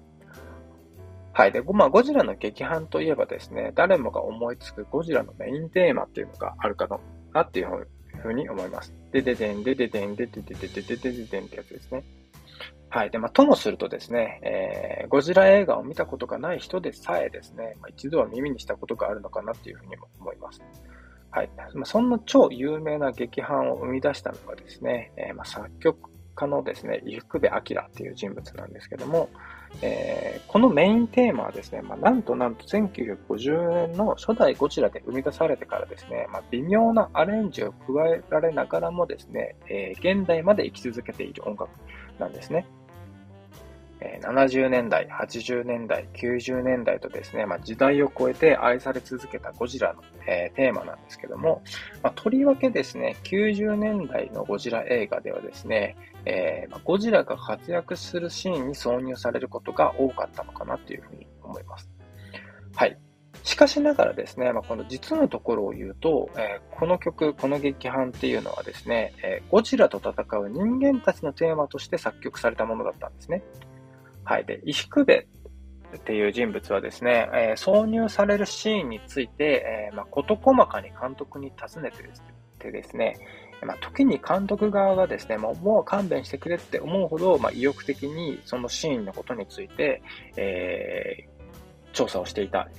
[1.34, 1.52] はい。
[1.52, 6.88] で、まあ、ゴジラの劇伴といえばですね、誰もが思いつくゴジラのメインテーマっていうのがあるか
[7.34, 7.88] なっていう
[8.22, 8.94] ふうに思います。
[9.12, 12.04] でででん、でででん、でででででででででんってやつですね。
[12.90, 13.12] はい。
[13.12, 20.62] で、まあ、ともするとですね、えー、ゴジラ映画を見たことがない人でさえですね、まあ、一度は耳にしたことがあるのかなっていうふうにも思います。
[21.32, 21.50] はい。
[21.76, 29.30] まあ、そんな超有名な劇伴を生み出したのがですね、えー、まあ、作曲家のですね、伊福部明っていう人物なんですけども、
[29.84, 41.70] えー、このメインテーマはですね、まあ、なんとなんと1950年の初代ゴジラで生み出されてからですね、まあ、微妙なアレンジを加えられながらもですね、えー、現代まで生き続けている音楽
[42.18, 42.66] なんですね。
[44.22, 51.62] 70年代、80年代、90年代とですね、まあ、時代を超えて愛され続けたゴジラの、えー、テーマなんですけども、
[52.02, 61.90] まあ、とりわけですね、90年代のゴジラ映画ではですね、えー、まあ、ゴジラが活躍するシーンに挿入されることが多かったのかなというふうに思います。
[62.76, 62.98] はい。
[63.44, 73.44] しかしながらですね、まあ、この実のところを言うと、えー、この曲、この劇伴っていうのはですね、え、ゴジラと戦う人間たちのテーマとして作曲されたものだったんですね。
[74.30, 74.46] はい。
[74.46, 75.28] で、石久部
[75.98, 81.92] っていう人物はですね、えー、挿入されるシーンについて、えー、まあ、事細かに監督に尋ね
[82.60, 83.18] てですね、
[83.66, 90.04] まあ、時に監督側がですね、もうもう勘弁してくれって思うほど、まあ、意欲的にそのシーンのことについて、
[90.38, 92.70] えー、調査をしていた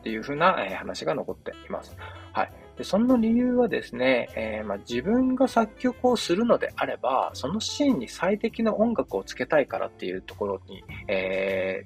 [0.00, 1.94] っていうふうな、え話が残っています。
[2.32, 2.52] はい。
[2.76, 11.84] でその理由はですね、えー、まあ、自分が作曲をするのであれば、そのシーンに最適な音楽をつけたいからっていうところに、え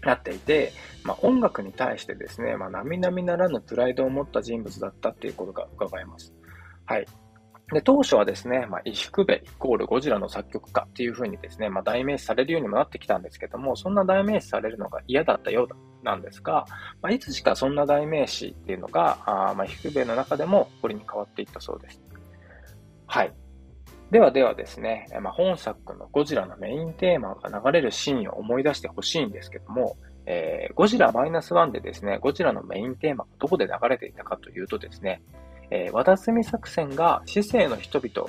[0.00, 0.72] ー、なっていて、
[1.04, 6.32] まあ、音楽に対してですね、まあ、並々ならぬプライドを持った人物だったっていうことが伺えます。
[6.86, 7.06] はい。
[7.72, 16.66] で、当初はですね、まあ、石久部イコールゴジラの作曲家っていう風にですね、まあ、代名詞されるようにもなってきたんですけども、そんな代名詞されるのが嫌だったようなんですが、
[17.00, 22.00] まあ、いつしかそんな代名詞っていうのが、あまあ、石久部の中でもこれに変わっていったそうです。
[23.06, 23.32] はい。
[24.10, 35.22] ではではですね、まあ、本作のゴジラのメインテーマが流れるシーンを思い出してほしいんですけども、えー、ゴジラマイナスワンでですね、ゴジラのメインテーマがどこで流れていたかというとですね、
[35.72, 38.28] えー、渡積作戦が市政の人々、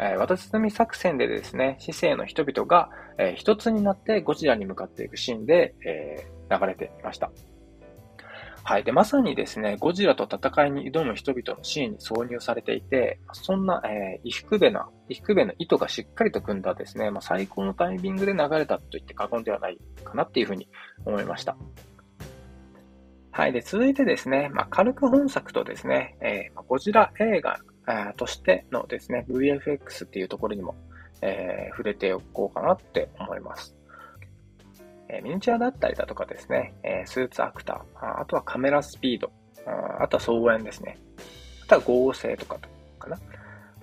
[0.00, 7.30] えー、渡積作戦でですね、市政の人々が、えー、一つになってゴジラに向かっていくシーンで、えー、流れていました。
[8.64, 8.84] はい。
[8.84, 20.68] で、まさにですね、ゴジラと戦いに挑む人々のシーンに挿入されていて、そんな、えー、伊福部な、伊福部の意図がしっかりと組んだですね、まあ、最高のタイミングで流れたと言って過言ではないかなっていうふうに
[21.04, 21.56] 思いました。
[23.34, 23.52] はい。
[23.52, 27.58] で、続いてですね、まあ、軽く本作とですね、えー、ゴジラ映画
[28.18, 30.76] としてのですね、VFX っていうところにも、
[31.22, 33.74] えー、触れておこうかなって思います。
[35.08, 39.32] えー、ミニチュアだったりだとかですね、えー、スーツアクター、あとはカメラスピード、
[39.98, 40.98] あとは総演ですね。
[41.64, 42.58] あとは合成とか
[42.98, 43.18] かな。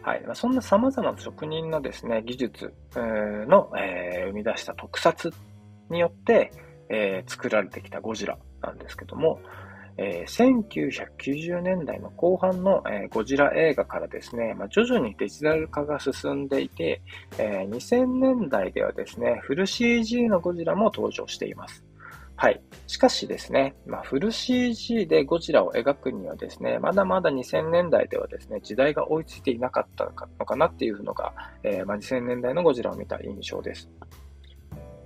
[0.04, 0.24] はい。
[0.28, 5.34] まあ、そんな様々な職人のですね、技術の、えー、生み出した特撮
[5.90, 6.52] によって、
[6.90, 9.40] えー、作られてきたゴジラなんですけども、
[10.02, 17.02] えー、1990年代の後半の、えー、ゴジラ映画からですね、まあ、徐々にデジタル化が進んでいて、
[17.38, 21.84] えー、2000年代ではですね、フル CG のゴジラも登場しています。
[22.38, 22.62] はい。
[22.88, 33.90] しかしですね、まあ、フル CG でゴジラを描くにはですね、まだまだ2000年代ではですね、時代が追いついていなかったのかなっていうのが、えーまあ、2000年代のゴジラを見た印象です。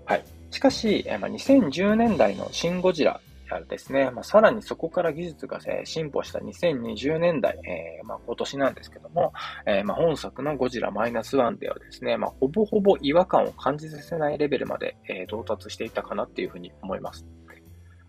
[0.05, 0.23] はい。
[0.51, 3.19] しかし、まあ、2010年代のシン・ゴジラ
[3.61, 9.33] ですね、まあ、さらにそこから技術が、え進歩した2020年代、えー、まあ、今年なんですけども、
[9.65, 17.25] えー、まあ、本作のゴジラマイナスワンではですね、ま、ほぼほぼ違和感を感じさせないレベルまで、え、到達していたかなっていうふうに思います。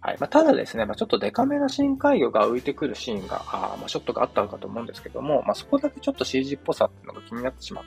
[0.04, 0.16] はい。
[0.20, 7.85] まあ、ただですね、まあ、ちょっとデカめな深海魚が浮いてくるシーンが、あまあ、ショットがあったのかと思うんですけども、まあ、そこだけちょっと CG っぽさっていうのが気になってしまっ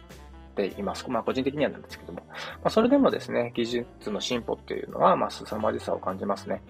[0.56, 1.08] ています。
[1.12, 2.24] まあ、個人的にはなんですけども。
[2.28, 6.64] まあ、それでもですね、技術の進歩っていうのは、まあ、凄まじさを感じますね。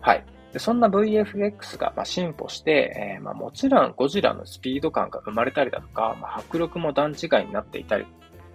[0.00, 0.24] はい。
[0.52, 8.06] でそんな VFX がま進歩して、えー、まもちろんゴジラのスピード感が生まれたりだとか、ま迫力も段違いになっていたり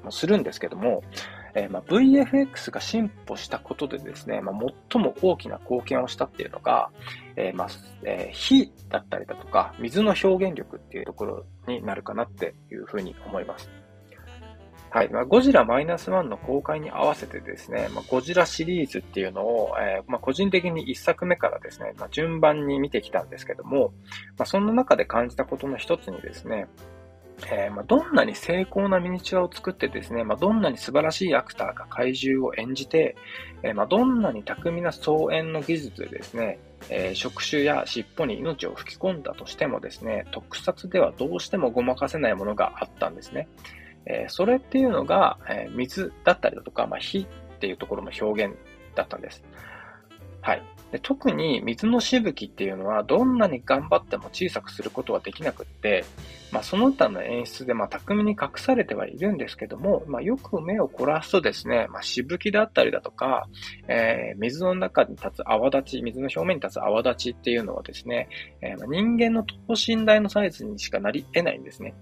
[0.04, 1.04] もするんですけども、
[1.54, 4.52] えー、ま VFX が進歩したことでですね、ま
[4.92, 6.90] 最も大きな貢献をしたっていうのが、
[7.38, 7.68] えー、ま
[8.04, 13.85] え、火だったりだとか、水の表現力っていうところになるかなっていうふうに思います。
[14.96, 15.10] はい。
[15.10, 23.92] まあ、ゴジラマイナスワンの公開に合わせてですね、まあ、ゴジラシリーズっていうのを、えー、まあ、個人的に1作目からですね、まあ、順番に見てきたんですけども、
[24.38, 26.68] まあ、その中で感じたことの一つにですね、
[27.52, 33.18] えー、まあ、どんなに精巧なミニチュアを作ってですね、まあ、どんなに素晴らしいアクターが怪獣を演じて、
[33.64, 36.58] えー、まあ、どんなに巧みな操演の技術でですね、
[36.90, 43.50] えー、触手や尻尾に命を吹き込んだとしてもですね、特撮ではどうしてもごまかせないものがあったんですね。
[44.06, 47.26] えそれっていうのが、え水だったりだとか、ま火っ
[47.60, 48.56] ていうところの表現
[48.96, 49.44] だったんです。
[50.42, 50.62] はい。
[50.92, 56.06] で特に水のしぶきっていうのはどんなに頑張っても小さくすることはできなくって、
[56.52, 63.48] まあ、その他の演出でま巧みに隠されてはいるんですけども、まあ、よく目を凝らすとですね、まあ、しぶきだったりだとか、
[63.88, 68.30] えー、水の中に立つ泡立ち、水の表面に立つ泡立ちっていうのはですね、
[68.62, 71.96] えー、人間の等身大のサイズにしかなり得ないんですね。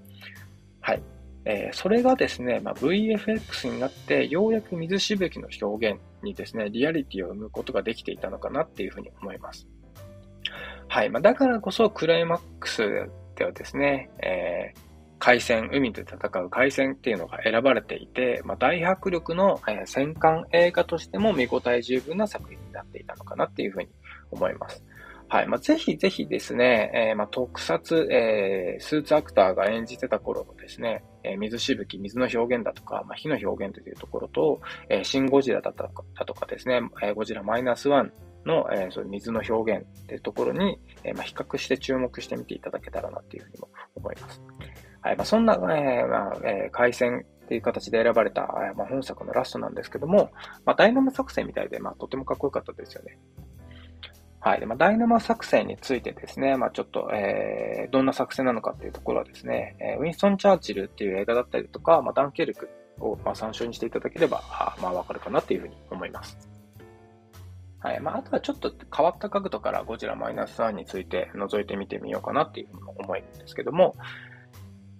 [0.82, 1.02] はい。
[1.46, 9.68] えー、それがですね、まあ、VFX になって、ようやく水しぶきの表現にですね、リアリティを生むことができていたのかなっていうふうに思います。
[10.88, 11.10] はい。
[11.10, 14.80] まあ、だからこそ、クライマックスではですね、えー、
[15.20, 23.90] 海戦、海で戦う海戦っていうのが選ばれていて、まあ、大迫力の、えー、戦艦映画としても見応え十分な作品になっていたのかなっていうふうに
[24.32, 24.84] 思います。
[25.34, 25.48] はい。
[25.48, 38.14] まあ、ぜひぜひですね、えー、まあ、特撮、えー、スーツアクターが演じてた頃のですね、え、水しぶき、水の表現だとか、まあ、火の表現というところと、えー、シンゴジラだとかだとかですね、え、ゴジラマイナスワン
[38.46, 44.40] の、えー、そういう水の表現というところに、えー、まあ、比較して注目してみていただけたらなというふうにも思います。
[45.02, 45.16] はい。
[45.16, 48.42] まあ、そんな、えー、まあ、えー、回線っていう形で選ばれた、
[48.76, 50.30] まあ、本作のラストなんですけども、
[50.64, 53.18] まあ、ダイナマ作戦みたいで、まあ、とてもかっこよかったですよね。
[54.44, 54.60] はい。
[54.60, 62.70] でまあ、ダイナマ作戦についてですね、まあ、ちょっと、えー、どんな作戦なのかっていうところはですね、えー、ウィンストン・チャーチルっていう映画だったりとか、まあ、ダンケルク
[63.00, 66.38] を、まあ、参照にしていただければ、あまあ、わかるかなっていうふうに思います。
[67.80, 68.02] はい。
[68.02, 73.96] まあ、あとはちょっと変わった角度からゴジラマイナス3について覗いてみてみようかなっていうふうに思うんですけども、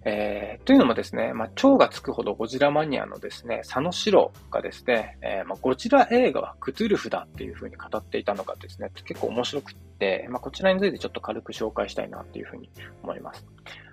[0.06, 12.68] えー、というのもですね、まあ、蝶がつくほどゴジラマニアのですね、佐野史郎がですね、えー、まあ、ゴジラ映画はクトゥルフだっていう風に語っていたのがですね、結構面白くって、まあ、こちらについてちょっと軽く紹介したいなっていう風に
[13.02, 13.46] 思います。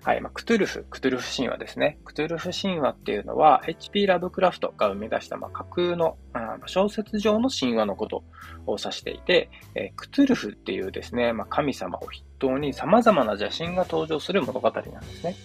[0.03, 1.99] はい、まあ、クトゥルフ、クトゥルフ神話ですね。
[2.03, 8.23] クトゥルフ神話っていうのは、HP ラブクラフトが生み出した、まあ、架空の、あ小説上の神話のこと
[8.65, 15.35] を指していて、えー、クトゥルフっていうですね、まあ、神様を筆頭に様々な邪神が登場する物語なんですね。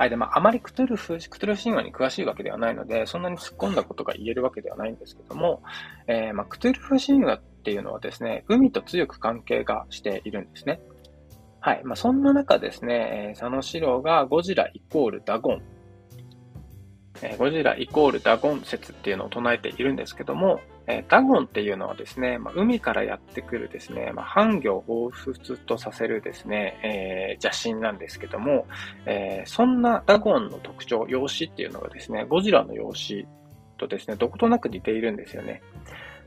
[0.00, 0.08] はい。
[0.08, 5.62] で、まあ、あまりクトゥルフ、クトゥルフ神話に詳しいわけではないので、そんなに突っ込んだことが言えるわけではないんですけども、
[6.06, 10.80] えー、まあ、クトゥルフ神話っていうのはですね、海と強く関係がしているんですね。
[11.60, 11.82] はい。
[11.84, 15.62] まあ、そんな中ですね、佐野史郎がゴジライコールダゴン、
[17.20, 28.66] えー、ゴジライコールダゴン説っていうのを唱えているんですけども、えダゴンっていうのはですね、まあ、海からやってくるですね、まあ、繁魚を彷彿とさせるですね、えー、邪神なんですけども、
[29.06, 33.28] えー、そんなダゴンの特徴、容姿っていうのがですね、ゴジラの容姿
[33.78, 35.62] とですね、どことなく似ているんですよね。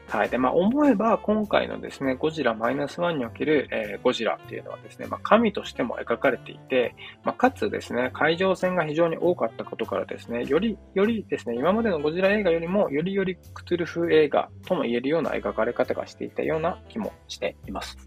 [0.08, 0.30] はい。
[0.30, 17.98] で、まあ、思えば、今回のですね、ゴジラマイナスワンにおける、えー、ゴジラっていうのはですね、まあ、神としても描かれていて、まあ、かつですね、海上戦が非常に多かったことからですね、より、よりですね、今までのゴジラ映画よりも、よりよりクトゥルフ映画とも言えるような描かれ方がしていたような気もしています。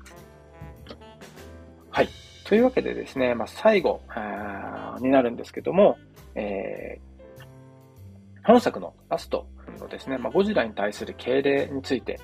[1.90, 2.08] はい。
[2.44, 4.02] というわけでですね、まあ、最後
[5.00, 5.98] になるんですけども、
[6.34, 7.16] えー
[8.46, 12.20] 本作のラストのですね、まあ、ゴジラに対する敬礼について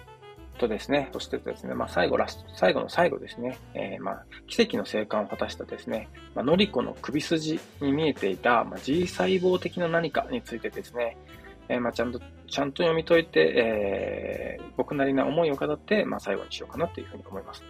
[0.59, 11.17] とですね、そしてですね、まあ、最後ラスト、最後の最後ですね、えー、まあ、奇跡の生還を果たしたですね、まあ、ノリコの首筋に見えていた、まあ、G 細胞的な何かについてですね、
[11.69, 17.65] えー、まあ、ちゃんと、ちゃんと読み解いて、えー、僕なりな思いを語って、まあ、最後にしようかなというふうに思います。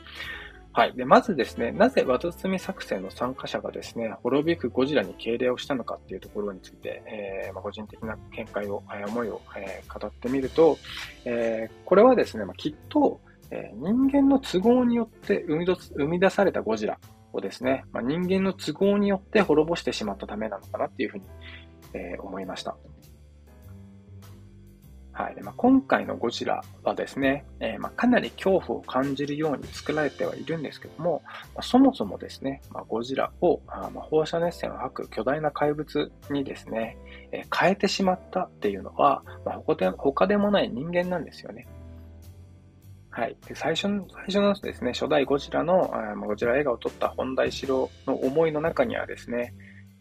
[0.74, 0.94] はい。
[0.94, 10.78] で、まずですね、なぜワトツミ作戦の参加者がですね、滅びくゴジラに敬礼をしたのかっていうところについて、えー、まあ、個人的な見解を、えー、思いを、えー、語ってみると、
[11.26, 13.20] えー、これはですね、まあ、きっと、
[13.50, 16.98] えー、人間の都合によって生み生み出されたゴジラ
[17.34, 21.24] をですね、まあ、人間の都合によって滅ぼしてしまったためなのかなっていうふうに、
[21.92, 22.76] えー、思いました。
[25.12, 25.36] はい。
[25.42, 31.22] まあ、今回のゴジラはですね、えー、まあ、かなり恐怖を感じるように作られてはいるんですけども、
[31.54, 36.96] まあ、そもそもですね、まゴジラをあま放射熱線を吐く巨大な怪物にですね、
[37.30, 41.66] えー、変えてしまったっていうのは、ま他で他でもない人間なんですよね。
[43.10, 43.36] はい。
[43.46, 49.52] で最初の、最初のですね、初代ゴジラの、あゴジラ映画を撮った本田一郎の思いの中にはですね、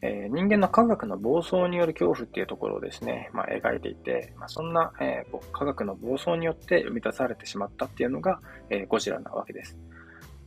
[0.01, 8.39] えー、人間の科学の暴走による恐怖っていうところをですね、まあ、描いていて、まあ、そんな、えー、科学の暴走によって生み出されてしまったっていうのが、
[8.69, 9.77] えー、ゴジラなわけです。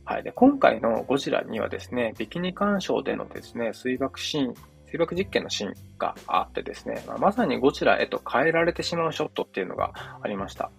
[0.03, 0.23] はい。
[0.23, 4.55] で、今回のゴジラにはですね、ビキニ干渉でのですね、水爆シーン
[4.95, 10.71] 水爆実験のシーンがあってですね、まあ、まさにゴジラへと変えられてしまうショットっていうのがありました。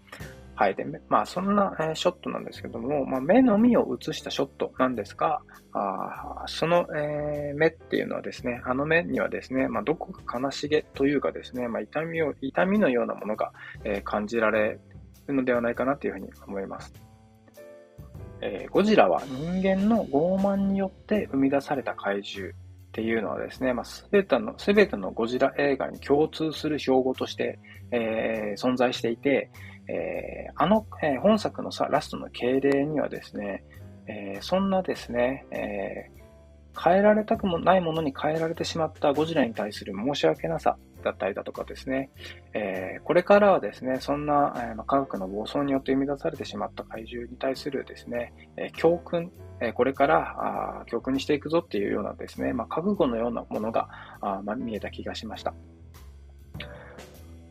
[0.59, 0.75] はい。
[0.75, 5.41] で、まあ、そんな、ショットなんですけども、まあ、目のみを映したショットなんですが、
[5.73, 13.53] あその、えー、目っていうのはですね、あの目にはですね、まあ、どこか悲しげというかですね、まあ、痛みを、痛みのようなものが、
[13.85, 14.79] えー、感じられ
[15.27, 16.95] るのではないかなというふうに思います。
[18.41, 22.55] えー、ゴジラは人間の傲慢によって生み出された怪獣っ
[22.93, 27.59] ていうのはですね、まあ、すべての、すべてのゴジラ映画に共通する標語として、
[27.91, 29.51] えー、存在していて、
[29.89, 33.65] えー、あの、えー、本作のさ、ラストの敬礼にはですね、
[34.07, 36.11] えー、そんなですね、え
[36.79, 42.11] 変えられたくもないものに変えられてしまったゴジラに対する申し訳なさだったりだとかですね、
[42.53, 49.31] えこれからはですね、そんな、えま科学の暴走によって生み出されてしまった怪獣に対するですね、え教訓、
[49.61, 53.89] えこれからあ教訓にしていくぞっていうようなですね、まあ、覚悟のようなものが
[54.21, 55.55] あ、ま、見えた気がしました。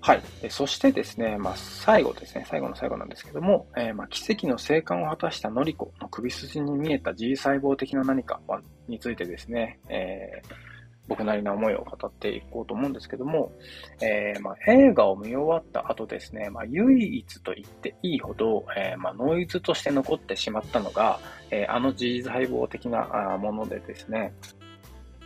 [0.05, 0.21] はい。
[0.51, 8.39] そしてですね、まあ、最後ですね、最後の最後なんですけども、えー、まあ、奇跡の生還を果たしたノリコの首筋に見えた G 細胞的な何か
[8.87, 10.53] についてですね、えー、
[11.07, 13.51] 僕なりの思いを語っていこうと思うんですけども、
[13.99, 24.35] えー、まあ、映画を見終わった後ですね、まあ、唯一と言っていいほど、えー、まあ、ノイズとして残ってしまったのが、えあの G 細胞的なものでですね、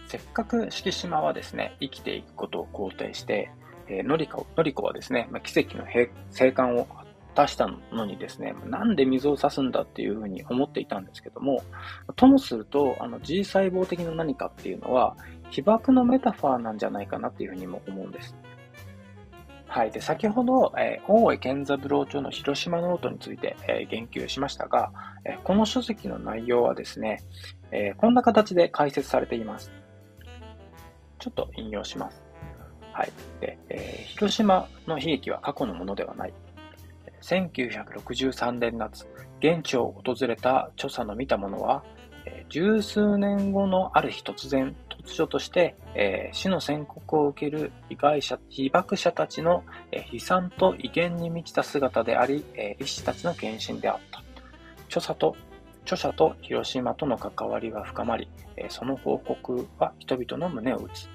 [0.08, 3.52] せっかく敷島はですね、生きていくことを肯定して、
[3.90, 5.86] えー、のりこ、のりこはですね、まあ、奇跡の
[6.32, 11.64] 生還を果たしたのにですね、なんで水を差すんだっていうふうに思っていたんですけども、
[12.16, 15.16] ともすると、あの G 細胞的な何かっていうのは、
[15.50, 18.36] 被爆のメタファーなんじゃないかなっていうふうにも思うんです。
[19.68, 19.92] はい。
[19.92, 24.92] で、先ほど、えー、大江健三郎著の広島ノートについて、えー、言及しましたが、
[25.26, 27.22] えー、この書籍の内容はですね、
[27.72, 29.72] え、こんな形で解説されています。
[31.20, 32.29] ちょっと引用します。
[33.00, 33.14] はい。
[33.40, 36.34] で、えー、広島の悲劇は過去のものではない。
[37.22, 39.08] 1963年夏、
[39.40, 41.82] 現地を訪れた著者の見たものは、
[42.26, 54.22] えー、十数年後のある日突然、突如として、えー、死の宣告を受ける被害者、被爆者たちの、えー、悲惨と威厳に満ちた姿であり、えー、医師たちの献身であった。
[54.90, 55.38] 著者と
[55.84, 58.28] 著者と広島との関わりが深まり、
[58.68, 61.10] その報告は人々の胸を打つ。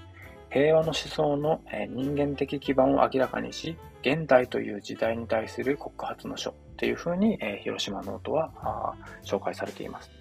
[0.55, 8.94] 平和の思想の人間的基盤を明らかにし、現代という時代に対する告発の書っていうふうに、え広島ノートは
[9.24, 10.12] 紹介されています。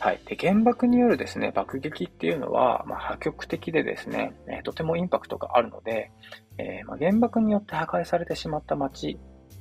[0.00, 0.20] はい。
[0.26, 6.10] で、原爆によるですね、爆撃っていうのは、まあ、破局的でですね、え、とてもインパクトがあるので、
[6.58, 9.16] えー、まあ、原爆によって破壊されてしまった街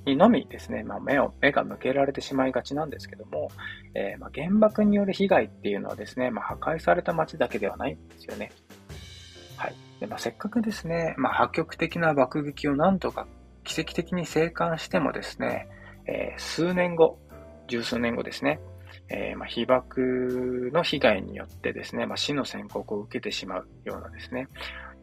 [0.07, 3.49] にのみですね、まあ、目を、目が向けられてしまいがちなんですけども、
[3.93, 8.51] えー、ま原爆による被害っていうのはですね、ま破壊された街だけではないんですよね。
[9.61, 9.75] はい。
[9.99, 13.27] でまあ、せっかくですね、まあ、破局的な爆撃をなんとか
[13.63, 15.67] 奇跡的に生還してもですね、
[16.07, 17.19] えー、数年後、
[17.67, 18.59] 十数年後ですね、
[19.09, 24.47] えー、まあ、被爆の被害によってですね、まあ、死の宣告を受けてしまうようなですね、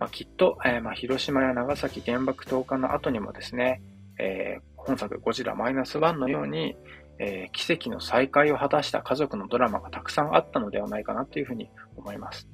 [0.00, 3.80] まあ、きっと、えー、ま広島や長崎原爆投下の後にもですね、
[4.18, 6.76] え本作ゴジラマイナスワンのように、
[7.20, 12.48] え奇跡の再会を果たした家族のドラマがたくさんあったのではないかなというふうに思います。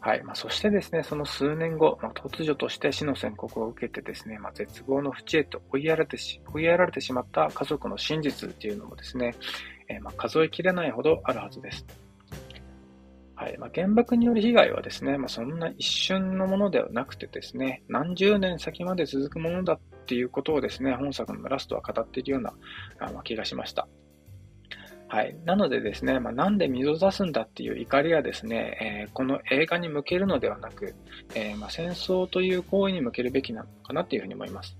[0.00, 0.22] はい。
[0.22, 9.34] まあ、そしてですね、その数年後、まあ、突如として死の宣告を受けてですね、まあ、絶望の淵へと追いやられてし、追いやられてしまった家族の真実っていうのもですね、
[9.88, 11.84] えー、ま、数えきれないほどあるはずです。
[13.34, 13.58] はい。
[13.58, 22.54] ま、原爆による被害はですね、ま、そんな一瞬のものではなくてですね、何十年先まで続くものだっていうことをですね、本作のラストは語っているような
[23.00, 23.86] あ気がしました。
[25.12, 25.36] はい。
[25.44, 30.94] なのでですね、まあ、なんで水を出すんだっていう怒りはですね、えー、この映画に向けるのではなく、
[31.34, 34.78] えー、まあ、戦争という行為に向けるべきなのかなっていうふうに思います。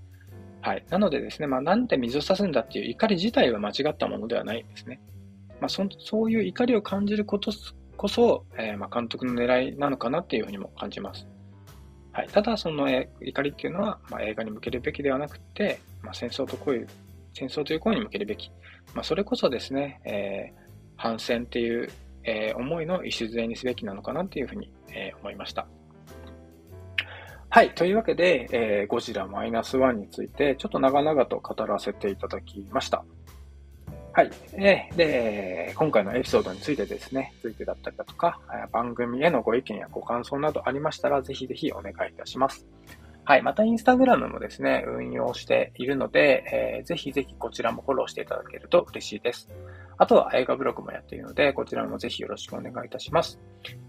[0.61, 0.85] はい。
[0.89, 5.01] なのでですね、まあ、なんで水を差すんだっていう怒り自体は間違ったものではないんですね。
[5.59, 7.51] まあ、そそういう怒りを感じること
[7.97, 11.27] こそ、えー、まあ、監督の狙いなのかなっていうふうにも感じます。
[12.13, 12.27] はい。
[12.29, 16.87] ただ、その、え怒りっていうのは、まあ、映画に向けるべきではなくて、まあ、戦争とこういう
[17.33, 18.49] 戦争という声に向けるべき。
[18.93, 21.89] まあ、それこそですね、えー、反戦っていう、
[22.23, 25.67] えー、思いの礎にすべきなのかなっていうふうに、えー、思いました。
[27.49, 27.75] はい。
[27.75, 33.03] というわけで、えー、ゴジラマイナスワンについて、ちょっと長々と語らせていただきました。
[34.13, 34.31] はい。
[34.53, 38.39] えー、で、今回のエピソードについてですね、ついてだったりだとか、
[38.71, 42.65] 番組へのご意見やご感想などありましたら、ぜひぜひお願いいたします。
[43.31, 43.43] はい。
[43.43, 49.47] また、インスタグラムもですね、運用しているので、えー、ぜひぜひこちらもフォローしていただけると嬉しいです。
[49.97, 53.39] あとは映画ブログもやっているので、こちらもぜひよろしくお願いいたします。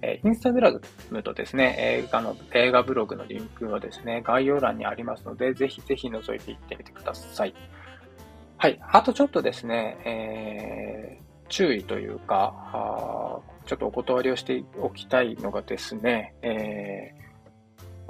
[0.01, 0.73] えー、インスタグラ
[1.11, 7.53] ムとですね、映画の、映画ブログのリンクはですね、概要欄にありますので、ぜひぜひ覗いていってみてください。
[8.59, 8.79] はい。
[8.93, 17.22] あとちょっとですね、えー、注意というか、ちょっとお断りをしておきたいのがですね、えー、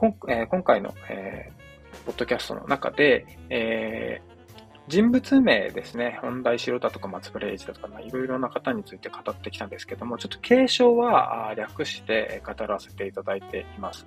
[0.03, 14.05] こんえー、今回の、えー、ポッドキャストの中で、えー、人物名ですね、本題城だとか松村英二だとか、いろいろな方について語ってきたんですけども、ちょっと継承は略して語らせていただいています。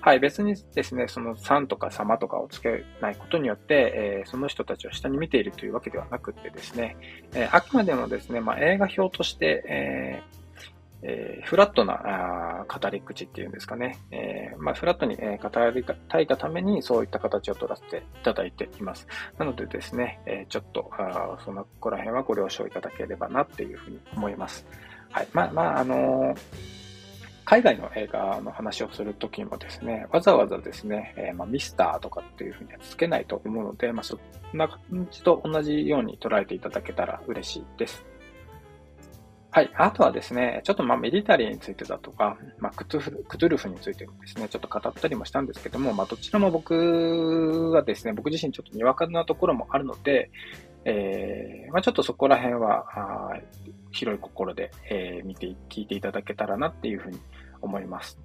[0.00, 6.96] はい、別にですね、そのさんとか様とかをつけないことによって、えー、その人たちを下に見ているというわけではなくてですね、
[7.34, 10.35] えー、あくまでもですね、まあ、映画表として、えー
[11.08, 13.96] えー、フラットなあ語り口っていうんですかね。
[14.10, 19.06] えー、まあ、フラットに、え語りたいがためにそういった形を取らせていただいています。
[19.38, 24.66] なのでですね、え、ちょっと、あそのこら辺はご了承いただければなっていうふうに思います。
[25.10, 25.28] はい。
[25.32, 26.34] まあ、まあ、あの
[27.44, 34.18] 海外の映画の話をするときもですね、わざわざですね、えー、まあ、ミスターとかっていうふうにはつけないと思うので、まあ、そん
[34.58, 34.80] な感
[35.12, 38.04] じと同じように捉えていただけたら嬉しいです。
[39.56, 39.70] はい。
[39.74, 50.30] あとはですね、ちょっとまあミリタリーについてだとか、まあクトゥルクトゥルフについてもですね、ちょっと語ったりもしたんですけども、まあどちらも僕はですね、僕自身ちょっとにわかなところもあるので、
[50.84, 52.84] えー、まあちょっとそこら辺は、
[53.32, 53.40] あ
[53.92, 57.18] 広い心で、えー、見て、聞いていただけたらなっていうふうに
[57.62, 58.18] 思います。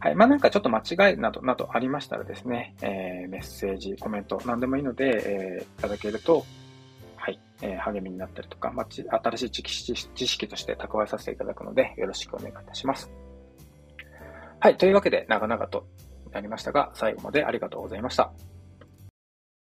[0.00, 0.16] はい。
[0.16, 6.44] まあなんかちょっと間違いなど、などありましたらですね、えー、メッセージ、コメント、何でもいいので、え、いただけると
[7.22, 13.12] はい、えー、励みになったりとか、まあ、新しい知識として蓄えさせていただくので、よろしくお願いいたします。
[14.58, 15.86] はい、というわけで、長々と
[16.32, 18.32] なりましたが、最後までありがとうございました。